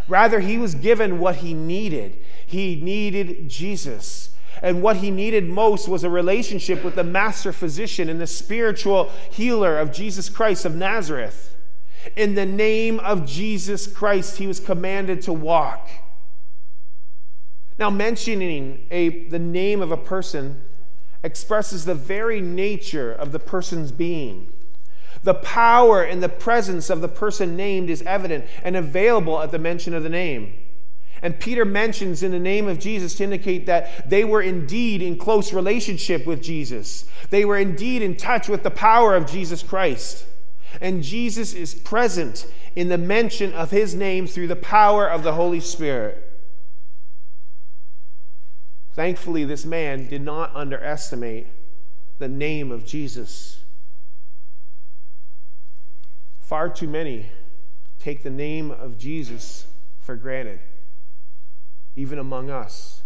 Rather, 0.08 0.40
he 0.40 0.58
was 0.58 0.74
given 0.74 1.20
what 1.20 1.36
he 1.36 1.54
needed. 1.54 2.18
He 2.48 2.82
needed 2.82 3.48
Jesus. 3.48 4.32
And 4.62 4.82
what 4.82 4.98
he 4.98 5.12
needed 5.12 5.48
most 5.48 5.88
was 5.88 6.04
a 6.04 6.10
relationship 6.10 6.84
with 6.84 6.96
the 6.96 7.04
master 7.04 7.54
physician 7.54 8.10
and 8.10 8.20
the 8.20 8.28
spiritual 8.28 9.10
healer 9.32 9.78
of 9.78 9.92
Jesus 9.92 10.30
Christ 10.30 10.66
of 10.66 10.76
Nazareth. 10.76 11.56
In 12.16 12.36
the 12.36 12.46
name 12.46 13.00
of 13.00 13.26
Jesus 13.26 13.88
Christ, 13.88 14.38
he 14.38 14.48
was 14.48 14.60
commanded 14.60 15.22
to 15.24 15.34
walk. 15.34 15.90
Now, 17.78 17.90
mentioning 17.90 18.88
a, 18.92 19.28
the 19.28 19.40
name 19.40 19.82
of 19.82 19.92
a 19.92 19.98
person 19.98 20.62
expresses 21.24 21.86
the 21.86 21.96
very 21.96 22.42
nature 22.42 23.12
of 23.12 23.32
the 23.32 23.40
person's 23.40 23.92
being. 23.92 24.52
The 25.24 25.34
power 25.34 26.02
and 26.02 26.24
the 26.24 26.30
presence 26.30 26.90
of 26.90 27.02
the 27.02 27.08
person 27.08 27.56
named 27.56 27.90
is 27.90 28.02
evident 28.04 28.46
and 28.64 28.76
available 28.76 29.42
at 29.42 29.52
the 29.52 29.60
mention 29.60 29.94
of 29.94 30.04
the 30.04 30.10
name. 30.10 30.54
And 31.22 31.40
Peter 31.40 31.66
mentions 31.66 32.24
in 32.24 32.32
the 32.32 32.40
name 32.40 32.68
of 32.68 32.80
Jesus 32.80 33.16
to 33.16 33.24
indicate 33.26 33.66
that 33.66 34.10
they 34.10 34.24
were 34.24 34.42
indeed 34.42 35.02
in 35.02 35.18
close 35.18 35.54
relationship 35.54 36.26
with 36.26 36.42
Jesus. 36.42 37.06
They 37.30 37.46
were 37.46 37.58
indeed 37.58 38.02
in 38.02 38.16
touch 38.16 38.48
with 38.48 38.64
the 38.64 38.72
power 38.72 39.16
of 39.16 39.30
Jesus 39.30 39.62
Christ. 39.62 40.26
And 40.80 41.04
Jesus 41.04 41.54
is 41.54 41.74
present 41.74 42.46
in 42.76 42.90
the 42.90 42.98
mention 42.98 43.54
of 43.54 43.72
his 43.72 43.96
name 43.96 44.28
through 44.28 44.48
the 44.48 44.56
power 44.56 45.08
of 45.08 45.24
the 45.24 45.34
Holy 45.34 45.60
Spirit. 45.60 46.26
Thankfully, 48.94 49.46
this 49.46 49.66
man 49.66 50.08
did 50.08 50.22
not 50.22 50.56
underestimate 50.56 51.48
the 52.18 52.28
name 52.28 52.72
of 52.72 52.86
Jesus. 52.86 53.62
Far 56.40 56.70
too 56.70 56.88
many 56.88 57.32
take 58.00 58.24
the 58.24 58.30
name 58.30 58.72
of 58.72 58.98
Jesus 58.98 59.68
for 60.00 60.16
granted, 60.16 60.60
even 61.96 62.20
among 62.20 62.50
us. 62.50 63.02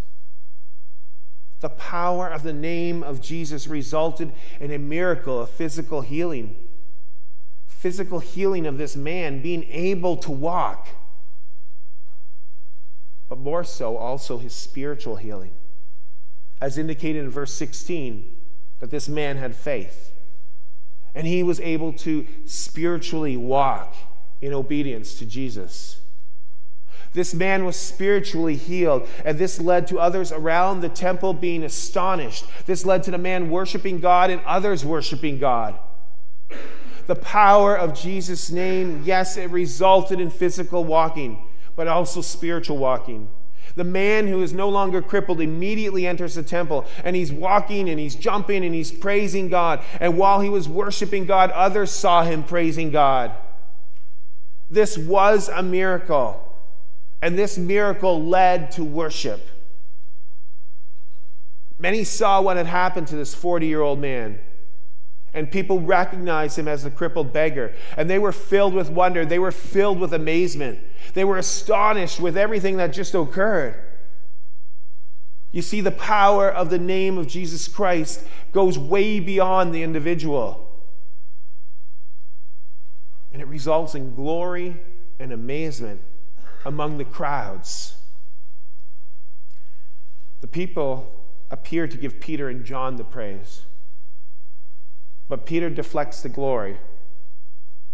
The 1.60 1.68
power 1.70 2.28
of 2.28 2.42
the 2.42 2.52
name 2.52 3.02
of 3.02 3.22
Jesus 3.22 3.66
resulted 3.66 4.32
in 4.60 4.70
a 4.70 4.78
miracle 4.78 5.40
of 5.40 5.50
physical 5.50 6.02
healing. 6.02 6.56
Physical 7.66 8.18
healing 8.18 8.66
of 8.66 8.78
this 8.78 8.96
man 8.96 9.40
being 9.40 9.64
able 9.64 10.16
to 10.18 10.30
walk, 10.30 10.88
but 13.28 13.38
more 13.38 13.64
so, 13.64 13.96
also 13.96 14.38
his 14.38 14.54
spiritual 14.54 15.16
healing. 15.16 15.52
As 16.60 16.78
indicated 16.78 17.24
in 17.24 17.30
verse 17.30 17.52
16, 17.54 18.30
that 18.80 18.90
this 18.90 19.08
man 19.08 19.36
had 19.36 19.54
faith 19.54 20.12
and 21.14 21.26
he 21.26 21.42
was 21.42 21.60
able 21.60 21.92
to 21.92 22.26
spiritually 22.44 23.36
walk 23.36 23.94
in 24.40 24.52
obedience 24.52 25.14
to 25.14 25.26
Jesus. 25.26 26.00
This 27.14 27.32
man 27.32 27.64
was 27.64 27.76
spiritually 27.76 28.56
healed, 28.56 29.08
and 29.24 29.38
this 29.38 29.60
led 29.60 29.86
to 29.86 30.00
others 30.00 30.32
around 30.32 30.80
the 30.80 30.88
temple 30.88 31.32
being 31.32 31.62
astonished. 31.62 32.44
This 32.66 32.84
led 32.84 33.04
to 33.04 33.12
the 33.12 33.18
man 33.18 33.50
worshiping 33.50 34.00
God 34.00 34.30
and 34.30 34.42
others 34.44 34.84
worshiping 34.84 35.38
God. 35.38 35.78
The 37.06 37.14
power 37.14 37.76
of 37.76 37.94
Jesus' 37.94 38.50
name, 38.50 39.02
yes, 39.04 39.36
it 39.36 39.50
resulted 39.50 40.20
in 40.20 40.28
physical 40.28 40.84
walking, 40.84 41.44
but 41.76 41.86
also 41.86 42.20
spiritual 42.20 42.78
walking. 42.78 43.28
The 43.76 43.84
man 43.84 44.26
who 44.26 44.42
is 44.42 44.52
no 44.52 44.68
longer 44.68 45.00
crippled 45.00 45.40
immediately 45.40 46.06
enters 46.06 46.34
the 46.34 46.42
temple 46.42 46.86
and 47.02 47.16
he's 47.16 47.32
walking 47.32 47.88
and 47.88 47.98
he's 47.98 48.14
jumping 48.14 48.64
and 48.64 48.74
he's 48.74 48.92
praising 48.92 49.48
God. 49.48 49.82
And 50.00 50.16
while 50.16 50.40
he 50.40 50.48
was 50.48 50.68
worshiping 50.68 51.26
God, 51.26 51.50
others 51.50 51.90
saw 51.90 52.22
him 52.22 52.44
praising 52.44 52.90
God. 52.90 53.32
This 54.70 54.96
was 54.96 55.48
a 55.48 55.62
miracle. 55.62 56.43
And 57.24 57.38
this 57.38 57.56
miracle 57.56 58.22
led 58.22 58.70
to 58.72 58.84
worship. 58.84 59.48
Many 61.78 62.04
saw 62.04 62.42
what 62.42 62.58
had 62.58 62.66
happened 62.66 63.06
to 63.08 63.16
this 63.16 63.34
40 63.34 63.66
year 63.66 63.80
old 63.80 63.98
man. 63.98 64.38
And 65.32 65.50
people 65.50 65.80
recognized 65.80 66.58
him 66.58 66.68
as 66.68 66.84
the 66.84 66.90
crippled 66.90 67.32
beggar. 67.32 67.72
And 67.96 68.10
they 68.10 68.18
were 68.18 68.30
filled 68.30 68.74
with 68.74 68.90
wonder. 68.90 69.24
They 69.24 69.38
were 69.38 69.52
filled 69.52 70.00
with 70.00 70.12
amazement. 70.12 70.80
They 71.14 71.24
were 71.24 71.38
astonished 71.38 72.20
with 72.20 72.36
everything 72.36 72.76
that 72.76 72.88
just 72.88 73.14
occurred. 73.14 73.82
You 75.50 75.62
see, 75.62 75.80
the 75.80 75.92
power 75.92 76.50
of 76.50 76.68
the 76.68 76.78
name 76.78 77.16
of 77.16 77.26
Jesus 77.26 77.68
Christ 77.68 78.22
goes 78.52 78.78
way 78.78 79.18
beyond 79.18 79.74
the 79.74 79.82
individual. 79.82 80.70
And 83.32 83.40
it 83.40 83.48
results 83.48 83.94
in 83.94 84.14
glory 84.14 84.76
and 85.18 85.32
amazement 85.32 86.02
among 86.64 86.98
the 86.98 87.04
crowds. 87.04 87.96
The 90.40 90.46
people 90.46 91.12
appear 91.50 91.86
to 91.86 91.96
give 91.96 92.20
Peter 92.20 92.48
and 92.48 92.64
John 92.64 92.96
the 92.96 93.04
praise. 93.04 93.62
But 95.28 95.46
Peter 95.46 95.70
deflects 95.70 96.22
the 96.22 96.28
glory 96.28 96.78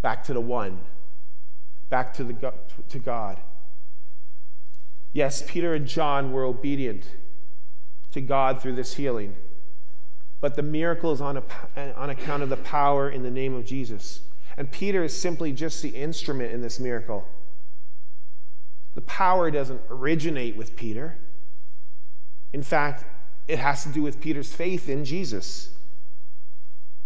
back 0.03 0.25
to 0.25 0.33
the 0.33 0.41
one, 0.41 0.81
back 1.89 2.13
to, 2.15 2.25
the, 2.25 2.53
to 2.89 2.99
God. 2.99 3.39
Yes, 5.13 5.43
Peter 5.47 5.75
and 5.75 5.87
John 5.87 6.33
were 6.33 6.45
obedient 6.45 7.09
to 8.13 8.21
God 8.21 8.61
through 8.61 8.75
this 8.75 8.95
healing, 8.95 9.37
but 10.41 10.57
the 10.57 10.63
miracle 10.63 11.13
is 11.13 11.21
on, 11.21 11.37
a, 11.37 11.93
on 11.97 12.11
account 12.11 12.43
of 12.43 12.49
the 12.49 12.57
power 12.57 13.09
in 13.11 13.23
the 13.23 13.31
name 13.31 13.55
of 13.55 13.65
Jesus. 13.65 14.21
And 14.57 14.71
Peter 14.71 15.05
is 15.05 15.17
simply 15.17 15.53
just 15.53 15.83
the 15.83 15.91
instrument 15.91 16.53
in 16.53 16.61
this 16.61 16.81
miracle. 16.81 17.29
The 18.95 19.01
power 19.03 19.51
doesn't 19.51 19.81
originate 19.89 20.57
with 20.57 20.77
Peter. 20.77 21.19
In 22.53 22.63
fact, 22.63 23.05
it 23.47 23.59
has 23.59 23.83
to 23.85 23.89
do 23.91 24.03
with 24.03 24.21
Peter's 24.21 24.53
faith 24.53 24.89
in 24.89 25.05
Jesus. 25.05 25.75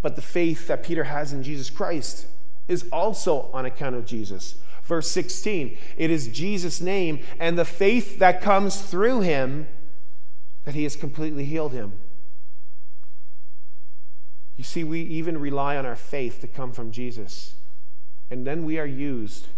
But 0.02 0.16
the 0.16 0.22
faith 0.22 0.66
that 0.68 0.82
Peter 0.82 1.04
has 1.04 1.32
in 1.32 1.42
Jesus 1.42 1.70
Christ 1.70 2.26
is 2.68 2.86
also 2.92 3.50
on 3.52 3.66
account 3.66 3.96
of 3.96 4.06
Jesus. 4.06 4.56
Verse 4.82 5.10
16 5.10 5.78
it 5.96 6.10
is 6.10 6.28
Jesus' 6.28 6.80
name 6.80 7.20
and 7.40 7.58
the 7.58 7.64
faith 7.64 8.18
that 8.18 8.42
comes 8.42 8.82
through 8.82 9.20
him 9.20 9.66
that 10.64 10.74
he 10.74 10.82
has 10.82 10.96
completely 10.96 11.44
healed 11.44 11.72
him. 11.72 11.92
You 14.56 14.64
see, 14.64 14.84
we 14.84 15.00
even 15.00 15.38
rely 15.38 15.76
on 15.76 15.84
our 15.84 15.96
faith 15.96 16.40
to 16.40 16.46
come 16.46 16.72
from 16.72 16.90
Jesus. 16.90 17.54
And 18.30 18.46
then 18.46 18.64
we 18.64 18.78
are 18.78 18.86
used 18.86 19.48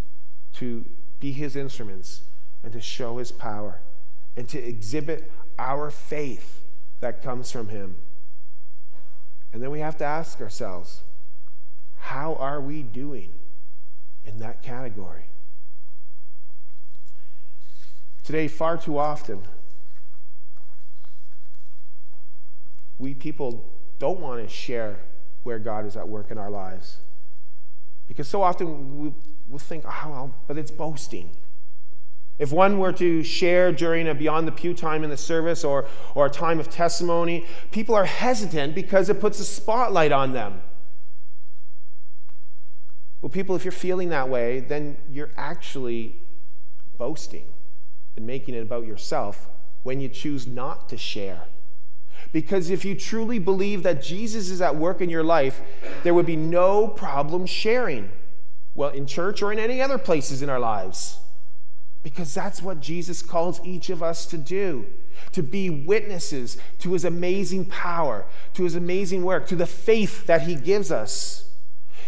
to 0.54 0.84
be 1.20 1.32
his 1.32 1.56
instruments 1.56 2.22
and 2.62 2.72
to 2.72 2.80
show 2.80 3.18
his 3.18 3.32
power 3.32 3.80
and 4.36 4.48
to 4.48 4.58
exhibit 4.58 5.30
our 5.58 5.90
faith 5.90 6.60
that 7.00 7.22
comes 7.22 7.50
from 7.50 7.68
him. 7.68 7.96
And 9.52 9.62
then 9.62 9.70
we 9.70 9.80
have 9.80 9.96
to 9.98 10.04
ask 10.04 10.40
ourselves, 10.40 11.02
how 11.96 12.34
are 12.34 12.60
we 12.60 12.82
doing 12.82 13.32
in 14.24 14.38
that 14.38 14.62
category? 14.62 15.24
Today, 18.22 18.48
far 18.48 18.76
too 18.76 18.98
often, 18.98 19.42
we 22.98 23.14
people 23.14 23.70
don't 23.98 24.20
want 24.20 24.42
to 24.42 24.48
share 24.52 24.98
where 25.42 25.58
God 25.58 25.86
is 25.86 25.96
at 25.96 26.08
work 26.08 26.30
in 26.30 26.38
our 26.38 26.50
lives. 26.50 26.98
Because 28.08 28.28
so 28.28 28.42
often 28.42 28.98
we, 28.98 29.12
we 29.48 29.58
think, 29.58 29.84
oh, 29.86 30.10
well, 30.10 30.34
but 30.46 30.58
it's 30.58 30.70
boasting. 30.70 31.36
If 32.38 32.52
one 32.52 32.78
were 32.78 32.92
to 32.92 33.22
share 33.22 33.72
during 33.72 34.08
a 34.08 34.14
beyond 34.14 34.46
the 34.46 34.52
pew 34.52 34.74
time 34.74 35.04
in 35.04 35.10
the 35.10 35.16
service 35.16 35.64
or, 35.64 35.86
or 36.14 36.26
a 36.26 36.30
time 36.30 36.60
of 36.60 36.68
testimony, 36.68 37.46
people 37.70 37.94
are 37.94 38.04
hesitant 38.04 38.74
because 38.74 39.08
it 39.08 39.20
puts 39.20 39.40
a 39.40 39.44
spotlight 39.44 40.12
on 40.12 40.32
them. 40.32 40.60
Well, 43.22 43.30
people, 43.30 43.56
if 43.56 43.64
you're 43.64 43.72
feeling 43.72 44.10
that 44.10 44.28
way, 44.28 44.60
then 44.60 44.98
you're 45.10 45.30
actually 45.36 46.16
boasting 46.98 47.46
and 48.16 48.26
making 48.26 48.54
it 48.54 48.60
about 48.60 48.86
yourself 48.86 49.48
when 49.82 50.00
you 50.00 50.08
choose 50.08 50.46
not 50.46 50.88
to 50.90 50.98
share. 50.98 51.44
Because 52.32 52.70
if 52.70 52.84
you 52.84 52.94
truly 52.94 53.38
believe 53.38 53.82
that 53.82 54.02
Jesus 54.02 54.50
is 54.50 54.60
at 54.60 54.76
work 54.76 55.00
in 55.00 55.08
your 55.08 55.24
life, 55.24 55.62
there 56.02 56.12
would 56.12 56.26
be 56.26 56.36
no 56.36 56.88
problem 56.88 57.46
sharing. 57.46 58.10
Well, 58.76 58.90
in 58.90 59.06
church 59.06 59.42
or 59.42 59.52
in 59.52 59.58
any 59.58 59.80
other 59.80 59.98
places 59.98 60.42
in 60.42 60.50
our 60.50 60.60
lives. 60.60 61.18
Because 62.02 62.32
that's 62.32 62.62
what 62.62 62.80
Jesus 62.80 63.22
calls 63.22 63.60
each 63.64 63.90
of 63.90 64.02
us 64.02 64.26
to 64.26 64.38
do 64.38 64.86
to 65.32 65.42
be 65.42 65.70
witnesses 65.70 66.58
to 66.78 66.92
his 66.92 67.06
amazing 67.06 67.64
power, 67.64 68.26
to 68.52 68.64
his 68.64 68.74
amazing 68.74 69.24
work, 69.24 69.46
to 69.46 69.56
the 69.56 69.66
faith 69.66 70.26
that 70.26 70.42
he 70.42 70.54
gives 70.54 70.92
us. 70.92 71.50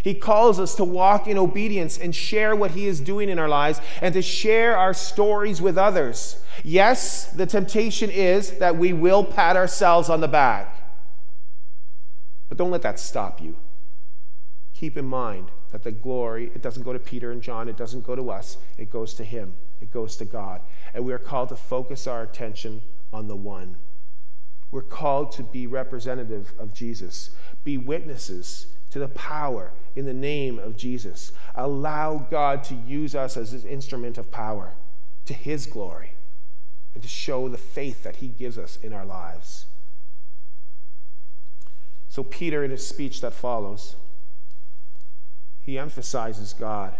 He 0.03 0.13
calls 0.13 0.59
us 0.59 0.75
to 0.75 0.83
walk 0.83 1.27
in 1.27 1.35
obedience 1.35 1.97
and 1.97 2.15
share 2.15 2.55
what 2.55 2.71
he 2.71 2.85
is 2.85 3.01
doing 3.01 3.27
in 3.27 3.39
our 3.39 3.49
lives 3.49 3.81
and 3.99 4.13
to 4.13 4.21
share 4.21 4.77
our 4.77 4.93
stories 4.93 5.59
with 5.59 5.75
others. 5.75 6.39
Yes, 6.63 7.25
the 7.31 7.47
temptation 7.47 8.11
is 8.11 8.59
that 8.59 8.77
we 8.77 8.93
will 8.93 9.23
pat 9.23 9.57
ourselves 9.57 10.07
on 10.07 10.21
the 10.21 10.27
back. 10.27 10.75
But 12.47 12.59
don't 12.59 12.71
let 12.71 12.83
that 12.83 12.99
stop 12.99 13.41
you. 13.41 13.57
Keep 14.75 14.97
in 14.97 15.05
mind 15.05 15.49
that 15.71 15.83
the 15.83 15.91
glory, 15.91 16.51
it 16.55 16.61
doesn't 16.61 16.83
go 16.83 16.93
to 16.93 16.99
Peter 16.99 17.31
and 17.31 17.41
John, 17.41 17.69
it 17.69 17.77
doesn't 17.77 18.05
go 18.05 18.15
to 18.15 18.31
us, 18.31 18.57
it 18.77 18.89
goes 18.89 19.13
to 19.15 19.23
him, 19.23 19.53
it 19.81 19.91
goes 19.91 20.15
to 20.17 20.25
God. 20.25 20.61
And 20.93 21.05
we 21.05 21.13
are 21.13 21.19
called 21.19 21.49
to 21.49 21.55
focus 21.55 22.07
our 22.07 22.23
attention 22.23 22.81
on 23.13 23.27
the 23.27 23.35
one. 23.35 23.77
We're 24.71 24.81
called 24.81 25.31
to 25.33 25.43
be 25.43 25.67
representative 25.67 26.53
of 26.59 26.73
Jesus, 26.73 27.31
be 27.63 27.77
witnesses 27.77 28.67
to 28.91 28.99
the 28.99 29.07
power 29.07 29.71
in 29.95 30.05
the 30.05 30.13
name 30.13 30.59
of 30.59 30.77
Jesus. 30.77 31.31
Allow 31.55 32.27
God 32.29 32.63
to 32.65 32.75
use 32.75 33.15
us 33.15 33.37
as 33.37 33.51
his 33.51 33.65
instrument 33.65 34.17
of 34.17 34.31
power 34.31 34.73
to 35.25 35.33
his 35.33 35.65
glory 35.65 36.13
and 36.93 37.03
to 37.03 37.09
show 37.09 37.47
the 37.47 37.57
faith 37.57 38.03
that 38.03 38.17
he 38.17 38.27
gives 38.27 38.57
us 38.57 38.77
in 38.81 38.93
our 38.93 39.05
lives. 39.05 39.65
So, 42.07 42.23
Peter, 42.23 42.63
in 42.63 42.71
his 42.71 42.85
speech 42.85 43.21
that 43.21 43.33
follows, 43.33 43.95
he 45.69 45.77
emphasizes 45.77 46.53
God. 46.53 46.95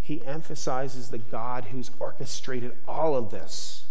He 0.00 0.20
emphasizes 0.26 1.10
the 1.10 1.18
God 1.18 1.66
who's 1.66 1.92
orchestrated 2.00 2.72
all 2.88 3.14
of 3.14 3.30
this. 3.30 3.84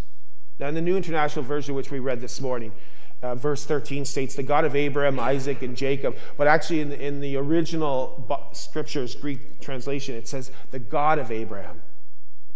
Now, 0.60 0.68
in 0.68 0.75
the 0.75 0.82
New 0.82 0.98
International 0.98 1.46
Version, 1.46 1.74
which 1.74 1.89
we 1.89 2.00
read 2.00 2.20
this 2.20 2.42
morning, 2.42 2.74
uh, 3.22 3.36
verse 3.36 3.63
13 3.63 4.04
states 4.04 4.36
the 4.36 4.44
God 4.44 4.66
of 4.66 4.75
Abraham, 4.75 5.22
Isaac, 5.22 5.62
and 5.62 5.78
Jacob. 5.78 6.18
But 6.36 6.48
actually, 6.48 6.82
in 6.82 6.89
the, 6.89 7.01
in 7.01 7.22
the 7.22 7.38
original 7.38 8.28
scriptures, 8.51 9.16
Greek 9.16 9.62
translation, 9.62 10.16
it 10.16 10.28
says 10.28 10.51
the 10.72 10.80
God 10.80 11.18
of 11.18 11.32
Abraham, 11.32 11.82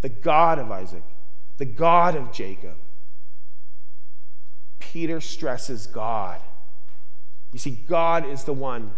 the 0.01 0.10
God 0.10 0.60
of 0.60 0.69
Isaac, 0.69 1.03
the 1.55 1.65
God 1.65 2.17
of 2.17 2.33
Jacob. 2.33 2.75
Peter 4.79 5.22
stresses 5.22 5.88
God. 5.88 6.41
You 7.53 7.60
see, 7.60 7.72
God 7.88 8.27
is 8.27 8.43
the 8.43 8.51
one 8.51 8.91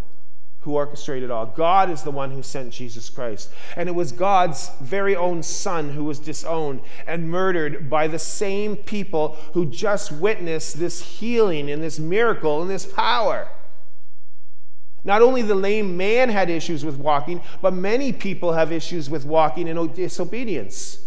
who 0.66 0.74
orchestrated 0.74 1.30
all. 1.30 1.46
God 1.46 1.92
is 1.92 2.02
the 2.02 2.12
one 2.12 2.32
who 2.32 2.42
sent 2.42 2.74
Jesus 2.74 3.08
Christ. 3.08 3.52
And 3.78 3.88
it 3.88 3.94
was 3.94 4.12
God's 4.12 4.72
very 4.82 5.16
own 5.16 5.44
Son 5.44 5.92
who 5.92 6.04
was 6.04 6.18
disowned 6.18 6.82
and 7.06 7.30
murdered 7.30 7.88
by 7.88 8.08
the 8.08 8.18
same 8.18 8.76
people 8.76 9.38
who 9.54 9.68
just 9.68 10.12
witnessed 10.12 10.80
this 10.80 11.20
healing 11.20 11.70
and 11.70 11.84
this 11.84 12.00
miracle 12.00 12.64
and 12.64 12.70
this 12.70 12.86
power. 12.88 13.48
Not 15.04 15.22
only 15.22 15.44
the 15.44 15.54
lame 15.54 15.96
man 15.96 16.30
had 16.30 16.50
issues 16.50 16.84
with 16.84 16.98
walking, 16.98 17.44
but 17.62 17.76
many 17.76 18.12
people 18.12 18.54
have 18.54 18.72
issues 18.72 19.08
with 19.08 19.24
walking 19.24 19.68
in 19.68 19.94
disobedience. 19.94 21.00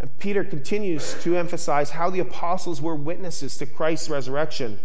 And 0.00 0.18
Peter 0.18 0.42
continues 0.42 1.22
to 1.22 1.36
emphasize 1.36 1.90
how 1.90 2.08
the 2.08 2.20
apostles 2.20 2.80
were 2.80 2.96
witnesses 2.96 3.58
to 3.58 3.66
Christ's 3.66 4.08
resurrection. 4.08 4.78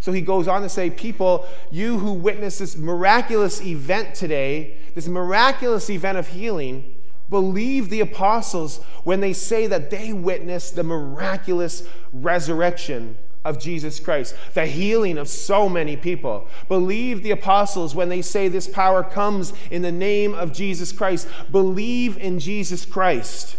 So 0.00 0.12
he 0.12 0.20
goes 0.20 0.48
on 0.48 0.62
to 0.62 0.68
say, 0.68 0.90
People, 0.90 1.46
you 1.70 1.98
who 1.98 2.12
witnessed 2.12 2.58
this 2.58 2.76
miraculous 2.76 3.62
event 3.62 4.14
today, 4.14 4.76
this 4.94 5.08
miraculous 5.08 5.90
event 5.90 6.18
of 6.18 6.28
healing, 6.28 6.94
believe 7.28 7.90
the 7.90 8.00
apostles 8.00 8.78
when 9.04 9.20
they 9.20 9.32
say 9.32 9.66
that 9.66 9.90
they 9.90 10.12
witnessed 10.12 10.76
the 10.76 10.84
miraculous 10.84 11.82
resurrection 12.12 13.16
of 13.46 13.60
Jesus 13.60 14.00
Christ, 14.00 14.34
the 14.54 14.66
healing 14.66 15.18
of 15.18 15.28
so 15.28 15.68
many 15.68 15.96
people. 15.96 16.48
Believe 16.68 17.22
the 17.22 17.30
apostles 17.30 17.94
when 17.94 18.08
they 18.08 18.20
say 18.20 18.48
this 18.48 18.66
power 18.66 19.04
comes 19.04 19.52
in 19.70 19.82
the 19.82 19.92
name 19.92 20.34
of 20.34 20.52
Jesus 20.52 20.90
Christ. 20.90 21.28
Believe 21.52 22.18
in 22.18 22.40
Jesus 22.40 22.84
Christ. 22.84 23.56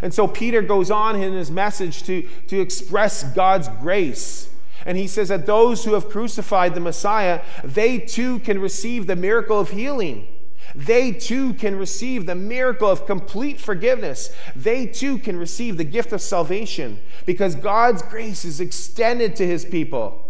And 0.00 0.14
so 0.14 0.26
Peter 0.26 0.62
goes 0.62 0.90
on 0.90 1.20
in 1.20 1.32
his 1.34 1.50
message 1.50 2.02
to, 2.04 2.22
to 2.46 2.60
express 2.60 3.24
God's 3.24 3.68
grace. 3.68 4.48
And 4.86 4.96
he 4.96 5.06
says 5.06 5.28
that 5.28 5.46
those 5.46 5.84
who 5.84 5.94
have 5.94 6.08
crucified 6.08 6.74
the 6.74 6.80
Messiah, 6.80 7.42
they 7.64 7.98
too 7.98 8.38
can 8.40 8.60
receive 8.60 9.06
the 9.06 9.16
miracle 9.16 9.58
of 9.58 9.70
healing. 9.70 10.28
They 10.74 11.12
too 11.12 11.54
can 11.54 11.76
receive 11.76 12.26
the 12.26 12.34
miracle 12.34 12.88
of 12.88 13.06
complete 13.06 13.60
forgiveness. 13.60 14.30
They 14.54 14.86
too 14.86 15.18
can 15.18 15.38
receive 15.38 15.76
the 15.76 15.84
gift 15.84 16.12
of 16.12 16.20
salvation 16.20 17.00
because 17.26 17.54
God's 17.54 18.02
grace 18.02 18.44
is 18.44 18.60
extended 18.60 19.36
to 19.36 19.46
his 19.46 19.64
people. 19.64 20.24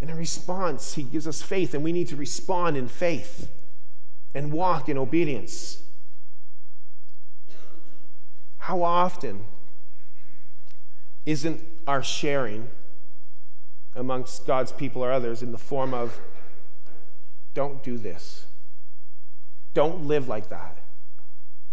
And 0.00 0.08
in 0.08 0.16
response, 0.16 0.94
he 0.94 1.02
gives 1.02 1.26
us 1.26 1.42
faith, 1.42 1.74
and 1.74 1.84
we 1.84 1.92
need 1.92 2.08
to 2.08 2.16
respond 2.16 2.76
in 2.76 2.88
faith 2.88 3.50
and 4.34 4.50
walk 4.50 4.88
in 4.88 4.96
obedience. 4.96 5.82
How 8.58 8.82
often 8.82 9.44
isn't 11.26 11.62
our 11.90 12.04
sharing 12.04 12.68
amongst 13.96 14.46
God's 14.46 14.70
people 14.70 15.04
or 15.04 15.10
others 15.10 15.42
in 15.42 15.50
the 15.50 15.58
form 15.58 15.92
of 15.92 16.20
don't 17.52 17.82
do 17.82 17.98
this, 17.98 18.46
don't 19.74 20.06
live 20.06 20.28
like 20.28 20.50
that, 20.50 20.78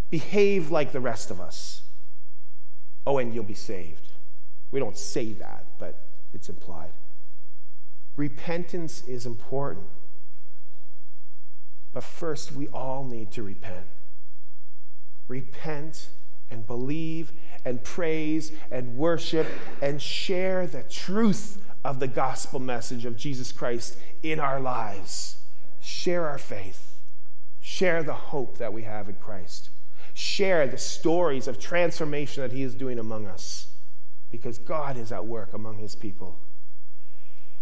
behave 0.09 0.71
like 0.71 0.91
the 0.91 0.99
rest 0.99 1.29
of 1.29 1.39
us. 1.39 1.83
Oh, 3.05 3.19
and 3.19 3.31
you'll 3.31 3.43
be 3.43 3.53
saved. 3.53 4.07
We 4.71 4.79
don't 4.79 4.97
say 4.97 5.33
that, 5.33 5.67
but 5.77 6.07
it's 6.33 6.49
implied. 6.49 6.93
Repentance 8.15 9.03
is 9.07 9.27
important. 9.27 9.85
But 11.93 12.03
first, 12.03 12.53
we 12.53 12.67
all 12.69 13.03
need 13.03 13.31
to 13.33 13.43
repent. 13.43 13.85
Repent 15.27 16.09
and 16.49 16.65
believe 16.65 17.31
and 17.65 17.83
praise 17.83 18.51
and 18.71 18.95
worship 18.97 19.47
and 19.81 20.01
share 20.01 20.67
the 20.67 20.83
truth 20.83 21.61
of 21.83 21.99
the 21.99 22.07
gospel 22.07 22.59
message 22.59 23.05
of 23.05 23.17
Jesus 23.17 23.51
Christ 23.51 23.97
in 24.23 24.39
our 24.39 24.59
lives. 24.59 25.37
Share 25.79 26.27
our 26.27 26.37
faith. 26.37 26.97
Share 27.61 28.03
the 28.03 28.13
hope 28.13 28.57
that 28.57 28.73
we 28.73 28.83
have 28.83 29.09
in 29.09 29.15
Christ. 29.15 29.69
Share 30.13 30.67
the 30.67 30.77
stories 30.77 31.47
of 31.47 31.59
transformation 31.59 32.41
that 32.41 32.51
He 32.51 32.63
is 32.63 32.75
doing 32.75 32.97
among 32.97 33.27
us 33.27 33.67
because 34.31 34.57
God 34.57 34.97
is 34.97 35.11
at 35.11 35.25
work 35.25 35.53
among 35.53 35.77
His 35.77 35.95
people. 35.95 36.39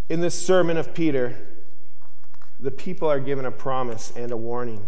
In 0.10 0.22
this 0.22 0.40
sermon 0.40 0.78
of 0.78 0.94
Peter, 0.94 1.36
the 2.60 2.72
people 2.72 3.10
are 3.10 3.20
given 3.20 3.46
a 3.46 3.52
promise 3.52 4.14
and 4.16 4.32
a 4.32 4.38
warning. 4.38 4.88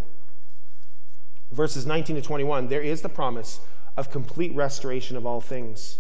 Verses 1.52 1.86
19 1.86 2.18
to 2.18 2.22
21, 2.22 2.68
there 2.68 2.82
is 2.82 3.02
the 3.02 3.10
promise 3.10 3.60
of 3.98 4.12
complete 4.12 4.56
restoration 4.56 5.18
of 5.18 5.26
all 5.26 5.42
things. 5.42 5.98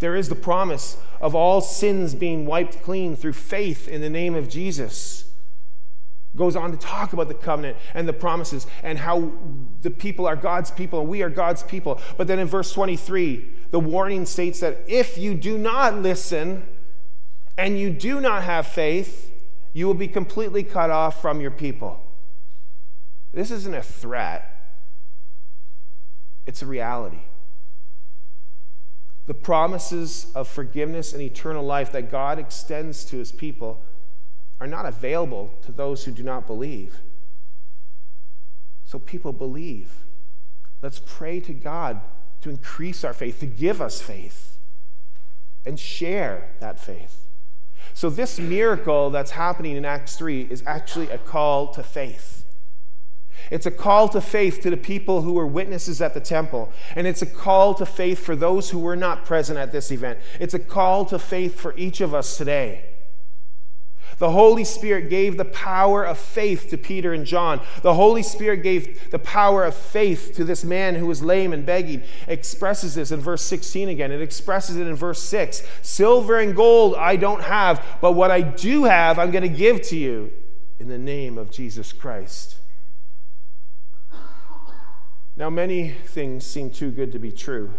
There 0.00 0.16
is 0.16 0.28
the 0.28 0.34
promise 0.34 0.96
of 1.20 1.34
all 1.34 1.60
sins 1.60 2.14
being 2.14 2.44
wiped 2.44 2.82
clean 2.82 3.14
through 3.14 3.34
faith 3.34 3.86
in 3.86 4.00
the 4.00 4.10
name 4.10 4.34
of 4.34 4.48
Jesus. 4.48 5.30
Goes 6.34 6.56
on 6.56 6.72
to 6.72 6.76
talk 6.76 7.12
about 7.12 7.28
the 7.28 7.34
covenant 7.34 7.76
and 7.94 8.08
the 8.08 8.12
promises 8.12 8.66
and 8.82 8.98
how 8.98 9.32
the 9.82 9.90
people 9.90 10.26
are 10.26 10.34
God's 10.34 10.70
people 10.70 11.00
and 11.00 11.08
we 11.08 11.22
are 11.22 11.30
God's 11.30 11.62
people. 11.62 12.00
But 12.16 12.26
then 12.26 12.38
in 12.38 12.48
verse 12.48 12.72
23, 12.72 13.48
the 13.70 13.78
warning 13.78 14.26
states 14.26 14.60
that 14.60 14.80
if 14.88 15.16
you 15.16 15.34
do 15.34 15.56
not 15.56 15.98
listen 15.98 16.66
and 17.56 17.78
you 17.78 17.90
do 17.90 18.20
not 18.20 18.42
have 18.42 18.66
faith, 18.66 19.30
you 19.72 19.86
will 19.86 19.94
be 19.94 20.08
completely 20.08 20.62
cut 20.62 20.90
off 20.90 21.22
from 21.22 21.40
your 21.40 21.50
people. 21.50 22.02
This 23.32 23.50
isn't 23.50 23.74
a 23.74 23.82
threat, 23.82 24.51
it's 26.46 26.62
a 26.62 26.66
reality. 26.66 27.22
The 29.26 29.34
promises 29.34 30.32
of 30.34 30.48
forgiveness 30.48 31.12
and 31.12 31.22
eternal 31.22 31.64
life 31.64 31.92
that 31.92 32.10
God 32.10 32.38
extends 32.38 33.04
to 33.06 33.18
his 33.18 33.30
people 33.30 33.82
are 34.60 34.66
not 34.66 34.86
available 34.86 35.52
to 35.62 35.72
those 35.72 36.04
who 36.04 36.12
do 36.12 36.22
not 36.22 36.46
believe. 36.46 37.00
so 38.84 38.98
people 38.98 39.32
believe. 39.32 40.04
Let's 40.82 41.00
pray 41.04 41.40
to 41.40 41.52
God 41.54 42.00
to 42.42 42.50
increase 42.50 43.04
our 43.04 43.14
faith, 43.14 43.40
to 43.40 43.46
give 43.46 43.80
us 43.80 44.02
faith, 44.02 44.58
and 45.64 45.78
share 45.78 46.50
that 46.60 46.78
faith. 46.78 47.26
So, 47.94 48.10
this 48.10 48.38
miracle 48.38 49.10
that's 49.10 49.32
happening 49.32 49.76
in 49.76 49.84
Acts 49.84 50.16
3 50.16 50.48
is 50.50 50.62
actually 50.66 51.08
a 51.10 51.18
call 51.18 51.68
to 51.74 51.82
faith. 51.82 52.41
It's 53.50 53.66
a 53.66 53.70
call 53.70 54.08
to 54.10 54.20
faith 54.20 54.60
to 54.62 54.70
the 54.70 54.76
people 54.76 55.22
who 55.22 55.34
were 55.34 55.46
witnesses 55.46 56.00
at 56.00 56.14
the 56.14 56.20
temple. 56.20 56.72
And 56.96 57.06
it's 57.06 57.22
a 57.22 57.26
call 57.26 57.74
to 57.74 57.86
faith 57.86 58.18
for 58.18 58.34
those 58.34 58.70
who 58.70 58.78
were 58.78 58.96
not 58.96 59.24
present 59.24 59.58
at 59.58 59.72
this 59.72 59.90
event. 59.90 60.18
It's 60.40 60.54
a 60.54 60.58
call 60.58 61.04
to 61.06 61.18
faith 61.18 61.60
for 61.60 61.76
each 61.76 62.00
of 62.00 62.14
us 62.14 62.36
today. 62.36 62.84
The 64.18 64.30
Holy 64.30 64.64
Spirit 64.64 65.10
gave 65.10 65.36
the 65.36 65.44
power 65.44 66.04
of 66.04 66.18
faith 66.18 66.68
to 66.70 66.78
Peter 66.78 67.12
and 67.12 67.26
John. 67.26 67.60
The 67.82 67.94
Holy 67.94 68.22
Spirit 68.22 68.62
gave 68.62 69.10
the 69.10 69.18
power 69.18 69.64
of 69.64 69.74
faith 69.74 70.32
to 70.36 70.44
this 70.44 70.64
man 70.64 70.94
who 70.94 71.06
was 71.06 71.22
lame 71.22 71.52
and 71.52 71.66
begging. 71.66 72.02
It 72.28 72.38
expresses 72.38 72.94
this 72.94 73.10
in 73.10 73.20
verse 73.20 73.42
16 73.42 73.88
again. 73.88 74.12
It 74.12 74.22
expresses 74.22 74.76
it 74.76 74.86
in 74.86 74.94
verse 74.94 75.22
6. 75.22 75.62
Silver 75.82 76.38
and 76.38 76.54
gold 76.54 76.94
I 76.94 77.16
don't 77.16 77.42
have, 77.42 77.84
but 78.00 78.12
what 78.12 78.30
I 78.30 78.42
do 78.42 78.84
have, 78.84 79.18
I'm 79.18 79.30
going 79.30 79.42
to 79.42 79.48
give 79.48 79.82
to 79.88 79.96
you 79.96 80.32
in 80.78 80.88
the 80.88 80.98
name 80.98 81.36
of 81.36 81.50
Jesus 81.50 81.92
Christ. 81.92 82.56
Now, 85.36 85.48
many 85.48 85.90
things 85.90 86.44
seem 86.44 86.70
too 86.70 86.90
good 86.90 87.12
to 87.12 87.18
be 87.18 87.32
true, 87.32 87.72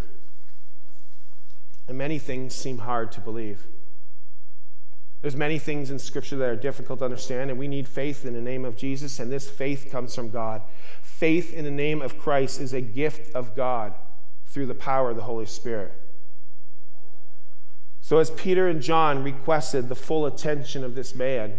and 1.87 1.97
many 1.97 2.17
things 2.17 2.55
seem 2.55 2.79
hard 2.79 3.11
to 3.11 3.21
believe. 3.21 3.67
There's 5.21 5.35
many 5.37 5.57
things 5.57 5.89
in 5.89 5.99
Scripture 5.99 6.35
that 6.35 6.49
are 6.49 6.55
difficult 6.55 6.99
to 6.99 7.05
understand, 7.05 7.49
and 7.49 7.57
we 7.57 7.69
need 7.69 7.87
faith 7.87 8.25
in 8.25 8.33
the 8.33 8.41
name 8.41 8.65
of 8.65 8.75
Jesus, 8.75 9.19
and 9.19 9.31
this 9.31 9.49
faith 9.49 9.87
comes 9.89 10.13
from 10.13 10.29
God. 10.29 10.63
Faith 11.01 11.53
in 11.53 11.63
the 11.63 11.71
name 11.71 12.01
of 12.01 12.17
Christ 12.17 12.59
is 12.59 12.73
a 12.73 12.81
gift 12.81 13.33
of 13.33 13.55
God 13.55 13.93
through 14.47 14.65
the 14.65 14.75
power 14.75 15.11
of 15.11 15.15
the 15.15 15.23
Holy 15.23 15.45
Spirit. 15.45 15.93
So, 18.01 18.17
as 18.17 18.31
Peter 18.31 18.67
and 18.67 18.81
John 18.81 19.23
requested 19.23 19.87
the 19.87 19.95
full 19.95 20.25
attention 20.25 20.83
of 20.83 20.93
this 20.93 21.15
man, 21.15 21.53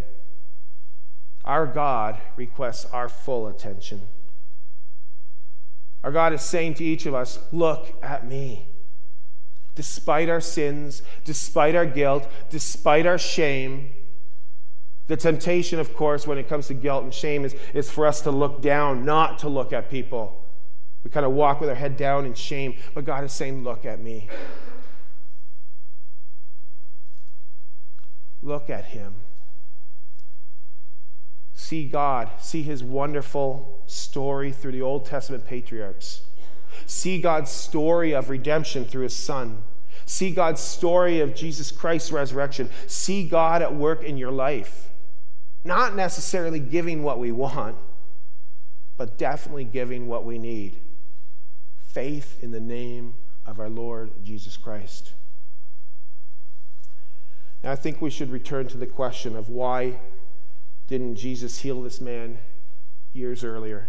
our 1.42 1.66
God 1.66 2.20
requests 2.36 2.84
our 2.86 3.08
full 3.08 3.46
attention. 3.46 4.02
Our 6.04 6.12
God 6.12 6.32
is 6.32 6.42
saying 6.42 6.74
to 6.74 6.84
each 6.84 7.06
of 7.06 7.14
us, 7.14 7.40
Look 7.50 7.98
at 8.02 8.24
me 8.26 8.68
despite 9.74 10.28
our 10.28 10.40
sins, 10.40 11.02
despite 11.24 11.74
our 11.74 11.86
guilt, 11.86 12.28
despite 12.50 13.06
our 13.06 13.18
shame. 13.18 13.92
The 15.06 15.16
temptation, 15.16 15.78
of 15.80 15.94
course, 15.94 16.26
when 16.26 16.38
it 16.38 16.48
comes 16.48 16.68
to 16.68 16.74
guilt 16.74 17.04
and 17.04 17.12
shame, 17.12 17.44
is, 17.44 17.54
is 17.74 17.90
for 17.90 18.06
us 18.06 18.20
to 18.22 18.30
look 18.30 18.62
down, 18.62 19.04
not 19.04 19.38
to 19.40 19.48
look 19.48 19.72
at 19.72 19.90
people. 19.90 20.40
We 21.02 21.10
kind 21.10 21.26
of 21.26 21.32
walk 21.32 21.60
with 21.60 21.68
our 21.68 21.74
head 21.74 21.96
down 21.96 22.24
in 22.24 22.34
shame, 22.34 22.76
but 22.94 23.04
God 23.04 23.24
is 23.24 23.32
saying, 23.32 23.64
Look 23.64 23.84
at 23.84 24.00
me. 24.00 24.28
Look 28.42 28.70
at 28.70 28.84
Him. 28.86 29.14
See 31.64 31.88
God, 31.88 32.28
see 32.40 32.62
His 32.62 32.84
wonderful 32.84 33.80
story 33.86 34.52
through 34.52 34.72
the 34.72 34.82
Old 34.82 35.06
Testament 35.06 35.46
patriarchs. 35.46 36.20
See 36.84 37.22
God's 37.22 37.50
story 37.50 38.12
of 38.12 38.28
redemption 38.28 38.84
through 38.84 39.04
his 39.04 39.16
son. 39.16 39.62
See 40.04 40.30
God's 40.30 40.60
story 40.60 41.20
of 41.20 41.34
Jesus 41.34 41.70
Christ's 41.70 42.12
resurrection. 42.12 42.68
See 42.86 43.26
God 43.26 43.62
at 43.62 43.74
work 43.74 44.04
in 44.04 44.18
your 44.18 44.30
life. 44.30 44.90
Not 45.64 45.96
necessarily 45.96 46.60
giving 46.60 47.02
what 47.02 47.18
we 47.18 47.32
want, 47.32 47.78
but 48.98 49.16
definitely 49.16 49.64
giving 49.64 50.06
what 50.06 50.26
we 50.26 50.36
need 50.36 50.80
faith 51.80 52.42
in 52.42 52.50
the 52.50 52.60
name 52.60 53.14
of 53.46 53.58
our 53.58 53.70
Lord 53.70 54.10
Jesus 54.22 54.58
Christ. 54.58 55.14
Now, 57.62 57.72
I 57.72 57.76
think 57.76 58.02
we 58.02 58.10
should 58.10 58.30
return 58.30 58.68
to 58.68 58.76
the 58.76 58.86
question 58.86 59.34
of 59.34 59.48
why 59.48 60.00
didn't 60.86 61.16
Jesus 61.16 61.58
heal 61.58 61.82
this 61.82 62.00
man 62.00 62.38
years 63.12 63.42
earlier? 63.44 63.88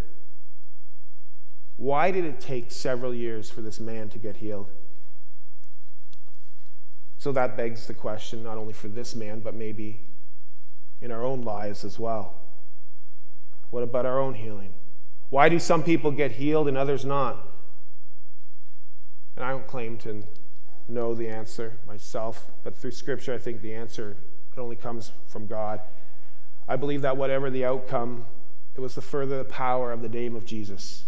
Why 1.77 2.11
did 2.11 2.23
it 2.25 2.39
take 2.39 2.71
several 2.71 3.13
years 3.13 3.49
for 3.49 3.61
this 3.61 3.79
man 3.79 4.09
to 4.09 4.17
get 4.17 4.37
healed? 4.37 4.69
So 7.17 7.31
that 7.31 7.57
begs 7.57 7.87
the 7.87 7.93
question, 7.93 8.43
not 8.43 8.57
only 8.57 8.73
for 8.73 8.87
this 8.87 9.15
man, 9.15 9.39
but 9.39 9.55
maybe 9.55 10.01
in 11.01 11.11
our 11.11 11.25
own 11.25 11.41
lives 11.41 11.83
as 11.83 11.99
well. 11.99 12.35
What 13.71 13.83
about 13.83 14.05
our 14.05 14.19
own 14.19 14.35
healing? 14.35 14.73
Why 15.29 15.49
do 15.49 15.59
some 15.59 15.83
people 15.83 16.11
get 16.11 16.33
healed 16.33 16.67
and 16.67 16.77
others 16.77 17.03
not? 17.03 17.45
And 19.35 19.43
I 19.43 19.49
don't 19.49 19.67
claim 19.67 19.97
to 19.99 20.23
know 20.87 21.13
the 21.13 21.27
answer 21.27 21.77
myself, 21.85 22.51
but 22.63 22.77
through 22.77 22.91
Scripture, 22.91 23.33
I 23.33 23.37
think 23.37 23.61
the 23.61 23.73
answer 23.73 24.15
it 24.55 24.59
only 24.59 24.75
comes 24.75 25.11
from 25.27 25.47
God. 25.47 25.81
I 26.67 26.75
believe 26.75 27.01
that 27.01 27.17
whatever 27.17 27.49
the 27.49 27.65
outcome, 27.65 28.25
it 28.75 28.81
was 28.81 28.95
to 28.95 29.01
further 29.01 29.37
the 29.37 29.43
power 29.43 29.91
of 29.91 30.01
the 30.01 30.09
name 30.09 30.35
of 30.35 30.45
Jesus. 30.45 31.05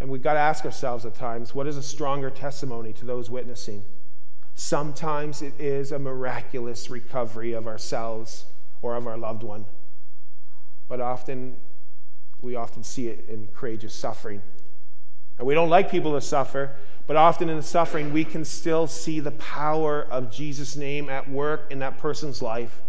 And 0.00 0.08
we've 0.08 0.22
got 0.22 0.34
to 0.34 0.38
ask 0.38 0.64
ourselves 0.64 1.04
at 1.04 1.14
times 1.14 1.54
what 1.54 1.66
is 1.66 1.76
a 1.76 1.82
stronger 1.82 2.30
testimony 2.30 2.92
to 2.94 3.04
those 3.04 3.28
witnessing? 3.28 3.84
Sometimes 4.54 5.42
it 5.42 5.54
is 5.58 5.92
a 5.92 5.98
miraculous 5.98 6.90
recovery 6.90 7.52
of 7.52 7.66
ourselves 7.66 8.46
or 8.82 8.96
of 8.96 9.06
our 9.06 9.16
loved 9.16 9.42
one. 9.42 9.66
But 10.88 11.00
often, 11.00 11.56
we 12.40 12.56
often 12.56 12.82
see 12.82 13.08
it 13.08 13.28
in 13.28 13.48
courageous 13.48 13.94
suffering. 13.94 14.42
And 15.38 15.46
we 15.46 15.54
don't 15.54 15.70
like 15.70 15.90
people 15.90 16.14
to 16.14 16.20
suffer, 16.20 16.74
but 17.06 17.16
often 17.16 17.48
in 17.48 17.56
the 17.56 17.62
suffering, 17.62 18.12
we 18.12 18.24
can 18.24 18.44
still 18.44 18.86
see 18.86 19.20
the 19.20 19.30
power 19.32 20.02
of 20.02 20.30
Jesus' 20.30 20.76
name 20.76 21.08
at 21.08 21.30
work 21.30 21.70
in 21.70 21.78
that 21.80 21.98
person's 21.98 22.42
life. 22.42 22.82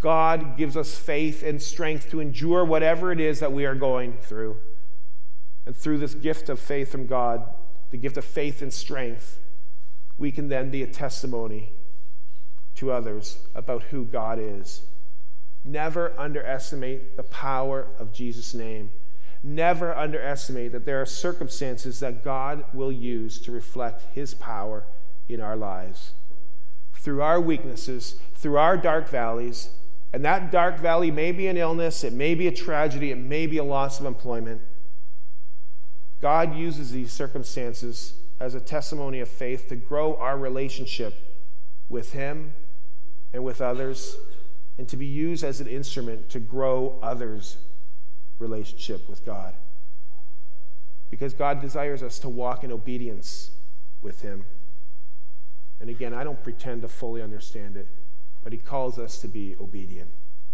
God 0.00 0.56
gives 0.56 0.76
us 0.76 0.96
faith 0.96 1.42
and 1.42 1.60
strength 1.60 2.10
to 2.10 2.20
endure 2.20 2.64
whatever 2.64 3.10
it 3.10 3.20
is 3.20 3.40
that 3.40 3.52
we 3.52 3.66
are 3.66 3.74
going 3.74 4.18
through. 4.18 4.56
And 5.66 5.76
through 5.76 5.98
this 5.98 6.14
gift 6.14 6.48
of 6.48 6.60
faith 6.60 6.90
from 6.90 7.06
God, 7.06 7.52
the 7.90 7.96
gift 7.96 8.16
of 8.16 8.24
faith 8.24 8.62
and 8.62 8.72
strength, 8.72 9.40
we 10.16 10.30
can 10.30 10.48
then 10.48 10.70
be 10.70 10.82
a 10.82 10.86
testimony 10.86 11.72
to 12.76 12.92
others 12.92 13.38
about 13.54 13.84
who 13.84 14.04
God 14.04 14.38
is. 14.40 14.82
Never 15.64 16.18
underestimate 16.18 17.16
the 17.16 17.24
power 17.24 17.88
of 17.98 18.12
Jesus' 18.12 18.54
name. 18.54 18.90
Never 19.42 19.94
underestimate 19.94 20.72
that 20.72 20.84
there 20.84 21.00
are 21.02 21.06
circumstances 21.06 22.00
that 22.00 22.24
God 22.24 22.64
will 22.72 22.92
use 22.92 23.40
to 23.40 23.52
reflect 23.52 24.02
his 24.14 24.34
power 24.34 24.84
in 25.28 25.40
our 25.40 25.56
lives. 25.56 26.12
Through 26.94 27.22
our 27.22 27.40
weaknesses, 27.40 28.16
through 28.34 28.56
our 28.56 28.76
dark 28.76 29.08
valleys, 29.08 29.70
and 30.12 30.24
that 30.24 30.50
dark 30.50 30.78
valley 30.78 31.10
may 31.10 31.32
be 31.32 31.46
an 31.48 31.56
illness, 31.56 32.02
it 32.02 32.12
may 32.12 32.34
be 32.34 32.46
a 32.46 32.52
tragedy, 32.52 33.10
it 33.10 33.18
may 33.18 33.46
be 33.46 33.58
a 33.58 33.64
loss 33.64 34.00
of 34.00 34.06
employment. 34.06 34.62
God 36.20 36.56
uses 36.56 36.90
these 36.90 37.12
circumstances 37.12 38.14
as 38.40 38.54
a 38.54 38.60
testimony 38.60 39.20
of 39.20 39.28
faith 39.28 39.68
to 39.68 39.76
grow 39.76 40.16
our 40.16 40.38
relationship 40.38 41.14
with 41.88 42.12
Him 42.12 42.54
and 43.32 43.44
with 43.44 43.60
others, 43.60 44.16
and 44.78 44.88
to 44.88 44.96
be 44.96 45.06
used 45.06 45.44
as 45.44 45.60
an 45.60 45.66
instrument 45.66 46.30
to 46.30 46.40
grow 46.40 46.98
others' 47.02 47.58
relationship 48.38 49.08
with 49.08 49.24
God. 49.26 49.54
Because 51.10 51.34
God 51.34 51.60
desires 51.60 52.02
us 52.02 52.18
to 52.20 52.28
walk 52.28 52.64
in 52.64 52.72
obedience 52.72 53.50
with 54.00 54.22
Him. 54.22 54.44
And 55.80 55.90
again, 55.90 56.14
I 56.14 56.24
don't 56.24 56.42
pretend 56.42 56.82
to 56.82 56.88
fully 56.88 57.20
understand 57.20 57.76
it, 57.76 57.88
but 58.48 58.54
He 58.54 58.58
calls 58.58 58.98
us 58.98 59.18
to 59.18 59.28
be 59.28 59.54
obedient 59.60 60.08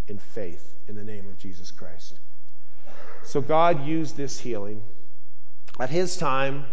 in 0.09 0.19
faith 0.19 0.75
in 0.89 0.97
the 0.97 1.05
name 1.05 1.29
of 1.29 1.39
Jesus 1.39 1.71
Christ. 1.71 2.19
So 3.23 3.41
God 3.41 3.87
used 3.87 4.17
this 4.17 4.41
healing 4.41 4.83
at 5.79 5.91
his 5.91 6.17
time 6.17 6.65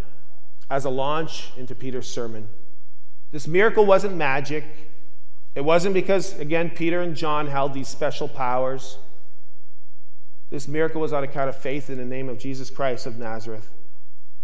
as 0.67 0.83
a 0.83 0.89
launch 0.89 1.51
into 1.55 1.75
Peter's 1.75 2.09
sermon. 2.11 2.47
This 3.29 3.47
miracle 3.47 3.85
wasn't 3.85 4.15
magic. 4.15 4.65
It 5.53 5.61
wasn't 5.61 5.93
because, 5.93 6.39
again, 6.39 6.71
Peter 6.71 7.01
and 7.01 7.15
John 7.15 7.45
held 7.45 7.75
these 7.75 7.87
special 7.87 8.27
powers. 8.27 8.97
This 10.49 10.67
miracle 10.67 11.01
was 11.01 11.13
on 11.13 11.23
account 11.23 11.49
of 11.49 11.55
faith 11.55 11.87
in 11.91 11.99
the 11.99 12.03
name 12.03 12.29
of 12.29 12.39
Jesus 12.39 12.71
Christ 12.71 13.05
of 13.05 13.19
Nazareth. 13.19 13.69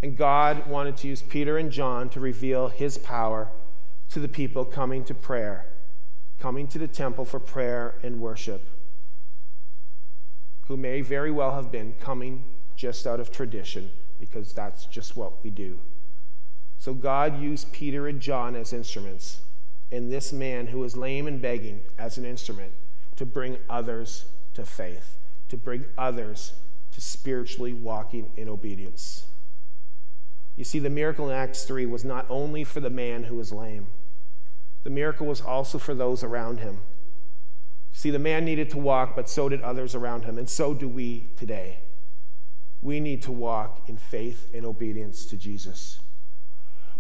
And 0.03 0.15
God 0.15 0.67
wanted 0.67 0.95
to 0.97 1.07
use 1.07 1.23
Peter 1.23 1.57
and 1.57 1.71
John 1.71 2.07
to 2.09 2.19
reveal 2.19 2.67
his 2.67 2.99
power 2.99 3.49
to 4.09 4.19
the 4.19 4.27
people 4.27 4.63
coming 4.63 5.03
to 5.05 5.15
prayer, 5.15 5.65
coming 6.39 6.67
to 6.67 6.77
the 6.77 6.87
temple 6.87 7.25
for 7.25 7.39
prayer 7.39 7.95
and 8.03 8.19
worship, 8.19 8.67
who 10.67 10.77
may 10.77 11.01
very 11.01 11.31
well 11.31 11.55
have 11.55 11.71
been 11.71 11.93
coming 11.99 12.43
just 12.75 13.07
out 13.07 13.19
of 13.19 13.31
tradition 13.31 13.89
because 14.19 14.53
that's 14.53 14.85
just 14.85 15.15
what 15.15 15.43
we 15.43 15.49
do. 15.49 15.79
So 16.77 16.93
God 16.93 17.41
used 17.41 17.71
Peter 17.71 18.07
and 18.07 18.19
John 18.19 18.55
as 18.55 18.73
instruments, 18.73 19.41
and 19.91 20.11
this 20.11 20.31
man 20.31 20.67
who 20.67 20.79
was 20.79 20.95
lame 20.95 21.27
and 21.27 21.41
begging 21.41 21.81
as 21.97 22.17
an 22.17 22.25
instrument 22.25 22.73
to 23.15 23.25
bring 23.25 23.57
others 23.69 24.25
to 24.53 24.63
faith, 24.65 25.17
to 25.49 25.57
bring 25.57 25.85
others 25.97 26.53
to 26.91 27.01
spiritually 27.01 27.73
walking 27.73 28.31
in 28.35 28.47
obedience. 28.47 29.25
You 30.55 30.63
see, 30.63 30.79
the 30.79 30.89
miracle 30.89 31.29
in 31.29 31.35
Acts 31.35 31.63
3 31.63 31.85
was 31.85 32.03
not 32.03 32.25
only 32.29 32.63
for 32.63 32.79
the 32.79 32.89
man 32.89 33.23
who 33.23 33.35
was 33.35 33.51
lame, 33.51 33.87
the 34.83 34.89
miracle 34.89 35.27
was 35.27 35.41
also 35.41 35.77
for 35.77 35.93
those 35.93 36.23
around 36.23 36.59
him. 36.59 36.79
See, 37.91 38.09
the 38.09 38.19
man 38.19 38.45
needed 38.45 38.69
to 38.71 38.77
walk, 38.77 39.15
but 39.15 39.27
so 39.27 39.49
did 39.49 39.61
others 39.61 39.95
around 39.95 40.25
him, 40.25 40.37
and 40.37 40.47
so 40.47 40.73
do 40.73 40.87
we 40.87 41.27
today. 41.35 41.79
We 42.81 42.99
need 42.99 43.23
to 43.23 43.31
walk 43.31 43.89
in 43.89 43.97
faith 43.97 44.49
and 44.53 44.65
obedience 44.65 45.25
to 45.25 45.37
Jesus. 45.37 45.99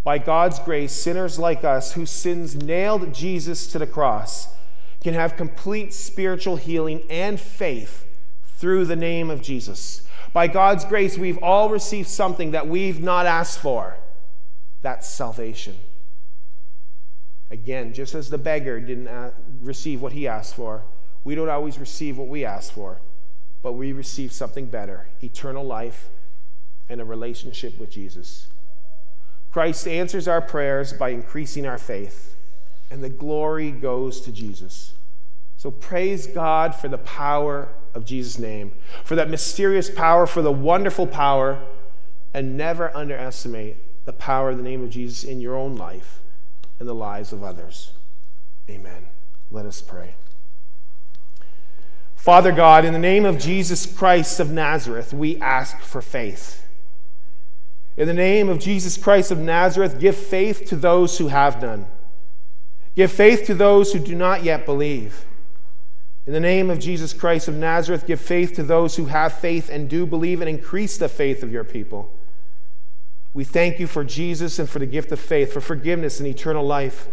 By 0.03 0.17
God's 0.17 0.59
grace, 0.59 0.91
sinners 0.91 1.37
like 1.37 1.63
us 1.63 1.93
whose 1.93 2.09
sins 2.09 2.55
nailed 2.55 3.13
Jesus 3.13 3.67
to 3.67 3.79
the 3.79 3.85
cross 3.85 4.47
can 5.01 5.13
have 5.13 5.37
complete 5.37 5.93
spiritual 5.93 6.55
healing 6.55 7.03
and 7.09 7.39
faith 7.39 8.05
through 8.45 8.85
the 8.85 8.95
name 8.95 9.29
of 9.29 9.41
Jesus. 9.41 10.07
By 10.33 10.47
God's 10.47 10.83
grace, 10.83 11.17
we've 11.17 11.37
all 11.43 11.69
received 11.69 12.07
something 12.07 12.51
that 12.51 12.67
we've 12.67 13.01
not 13.01 13.25
asked 13.25 13.59
for 13.59 13.97
that's 14.81 15.07
salvation. 15.07 15.75
Again, 17.49 17.93
just 17.93 18.13
as 18.13 18.29
the 18.29 18.37
beggar 18.37 18.79
didn't 18.79 19.07
uh, 19.07 19.31
receive 19.61 20.01
what 20.01 20.11
he 20.11 20.27
asked 20.27 20.55
for, 20.55 20.83
we 21.23 21.33
don't 21.33 21.49
always 21.49 21.77
receive 21.77 22.17
what 22.17 22.27
we 22.27 22.43
ask 22.43 22.73
for, 22.73 23.01
but 23.61 23.73
we 23.73 23.93
receive 23.93 24.31
something 24.31 24.65
better 24.67 25.07
eternal 25.21 25.63
life 25.63 26.09
and 26.89 26.99
a 26.99 27.05
relationship 27.05 27.79
with 27.79 27.89
Jesus. 27.89 28.47
Christ 29.51 29.87
answers 29.87 30.27
our 30.27 30.41
prayers 30.41 30.91
by 30.93 31.09
increasing 31.09 31.65
our 31.65 31.77
faith, 31.77 32.35
and 32.91 33.03
the 33.03 33.09
glory 33.09 33.71
goes 33.71 34.21
to 34.21 34.31
Jesus. 34.31 34.93
So 35.55 35.71
praise 35.71 36.27
God 36.27 36.75
for 36.75 36.87
the 36.89 36.99
power 36.99 37.69
of 37.93 38.05
Jesus' 38.05 38.37
name, 38.37 38.73
for 39.03 39.15
that 39.15 39.29
mysterious 39.29 39.89
power, 39.89 40.27
for 40.27 40.41
the 40.41 40.51
wonderful 40.51 41.07
power, 41.07 41.61
and 42.33 42.57
never 42.57 42.95
underestimate 42.95 44.05
the 44.05 44.13
power 44.13 44.51
of 44.51 44.57
the 44.57 44.63
name 44.63 44.83
of 44.83 44.89
Jesus 44.89 45.23
in 45.23 45.39
your 45.41 45.55
own 45.55 45.75
life 45.75 46.21
and 46.79 46.87
the 46.87 46.95
lives 46.95 47.33
of 47.33 47.43
others. 47.43 47.91
Amen. 48.69 49.07
Let 49.51 49.65
us 49.65 49.81
pray. 49.81 50.15
Father 52.15 52.51
God, 52.51 52.83
in 52.83 52.93
the 52.93 52.99
name 52.99 53.25
of 53.25 53.39
Jesus 53.39 53.85
Christ 53.85 54.39
of 54.39 54.51
Nazareth, 54.51 55.13
we 55.13 55.39
ask 55.39 55.79
for 55.79 56.01
faith. 56.01 56.67
In 57.95 58.07
the 58.07 58.13
name 58.13 58.49
of 58.49 58.59
Jesus 58.59 58.97
Christ 58.97 59.31
of 59.31 59.39
Nazareth, 59.39 59.99
give 59.99 60.15
faith 60.15 60.65
to 60.65 60.75
those 60.75 61.17
who 61.17 61.29
have 61.29 61.61
none. 61.61 61.87
Give 62.95 63.11
faith 63.11 63.45
to 63.45 63.53
those 63.53 63.93
who 63.93 63.99
do 63.99 64.13
not 64.13 64.43
yet 64.43 64.65
believe. 64.65 65.25
In 66.25 66.33
the 66.33 66.39
name 66.41 66.69
of 66.69 66.79
Jesus 66.79 67.13
Christ 67.13 67.47
of 67.47 67.55
Nazareth, 67.55 68.05
give 68.05 68.19
faith 68.19 68.53
to 68.55 68.63
those 68.63 68.97
who 68.97 69.05
have 69.05 69.33
faith 69.33 69.69
and 69.69 69.89
do 69.89 70.05
believe 70.05 70.41
and 70.41 70.49
increase 70.49 70.97
the 70.97 71.07
faith 71.07 71.41
of 71.41 71.51
your 71.51 71.63
people. 71.63 72.11
We 73.37 73.43
thank 73.43 73.79
you 73.79 73.85
for 73.85 74.03
Jesus 74.03 74.57
and 74.57 74.67
for 74.67 74.79
the 74.79 74.87
gift 74.87 75.11
of 75.11 75.19
faith, 75.19 75.53
for 75.53 75.61
forgiveness 75.61 76.19
and 76.19 76.27
eternal 76.27 76.65
life. 76.65 77.07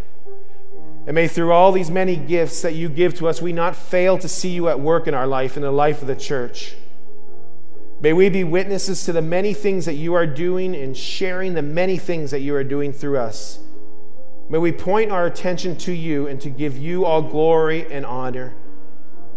And 1.05 1.13
may 1.13 1.27
through 1.27 1.51
all 1.51 1.71
these 1.71 1.91
many 1.91 2.15
gifts 2.15 2.63
that 2.63 2.73
you 2.73 2.89
give 2.89 3.13
to 3.19 3.27
us, 3.27 3.43
we 3.43 3.53
not 3.53 3.75
fail 3.75 4.17
to 4.17 4.27
see 4.27 4.49
you 4.49 4.67
at 4.67 4.79
work 4.79 5.07
in 5.07 5.13
our 5.13 5.27
life, 5.27 5.55
in 5.55 5.61
the 5.61 5.69
life 5.69 6.01
of 6.01 6.07
the 6.07 6.15
church. 6.15 6.73
May 8.01 8.11
we 8.11 8.29
be 8.29 8.43
witnesses 8.43 9.05
to 9.05 9.13
the 9.13 9.21
many 9.21 9.53
things 9.53 9.85
that 9.85 9.93
you 9.93 10.15
are 10.15 10.25
doing 10.25 10.75
and 10.75 10.97
sharing 10.97 11.53
the 11.53 11.61
many 11.61 11.99
things 11.99 12.31
that 12.31 12.39
you 12.39 12.55
are 12.55 12.63
doing 12.63 12.91
through 12.91 13.19
us. 13.19 13.59
May 14.49 14.57
we 14.57 14.71
point 14.71 15.11
our 15.11 15.27
attention 15.27 15.77
to 15.77 15.91
you 15.93 16.25
and 16.25 16.41
to 16.41 16.49
give 16.49 16.75
you 16.75 17.05
all 17.05 17.21
glory 17.21 17.85
and 17.91 18.03
honor. 18.03 18.55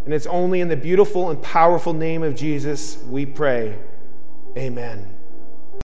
And 0.06 0.14
it's 0.14 0.26
only 0.26 0.62
in 0.62 0.68
the 0.68 0.76
beautiful 0.76 1.28
and 1.28 1.42
powerful 1.42 1.92
name 1.92 2.22
of 2.22 2.34
Jesus 2.34 2.96
we 3.10 3.26
pray. 3.26 3.76
Amen. 4.56 5.17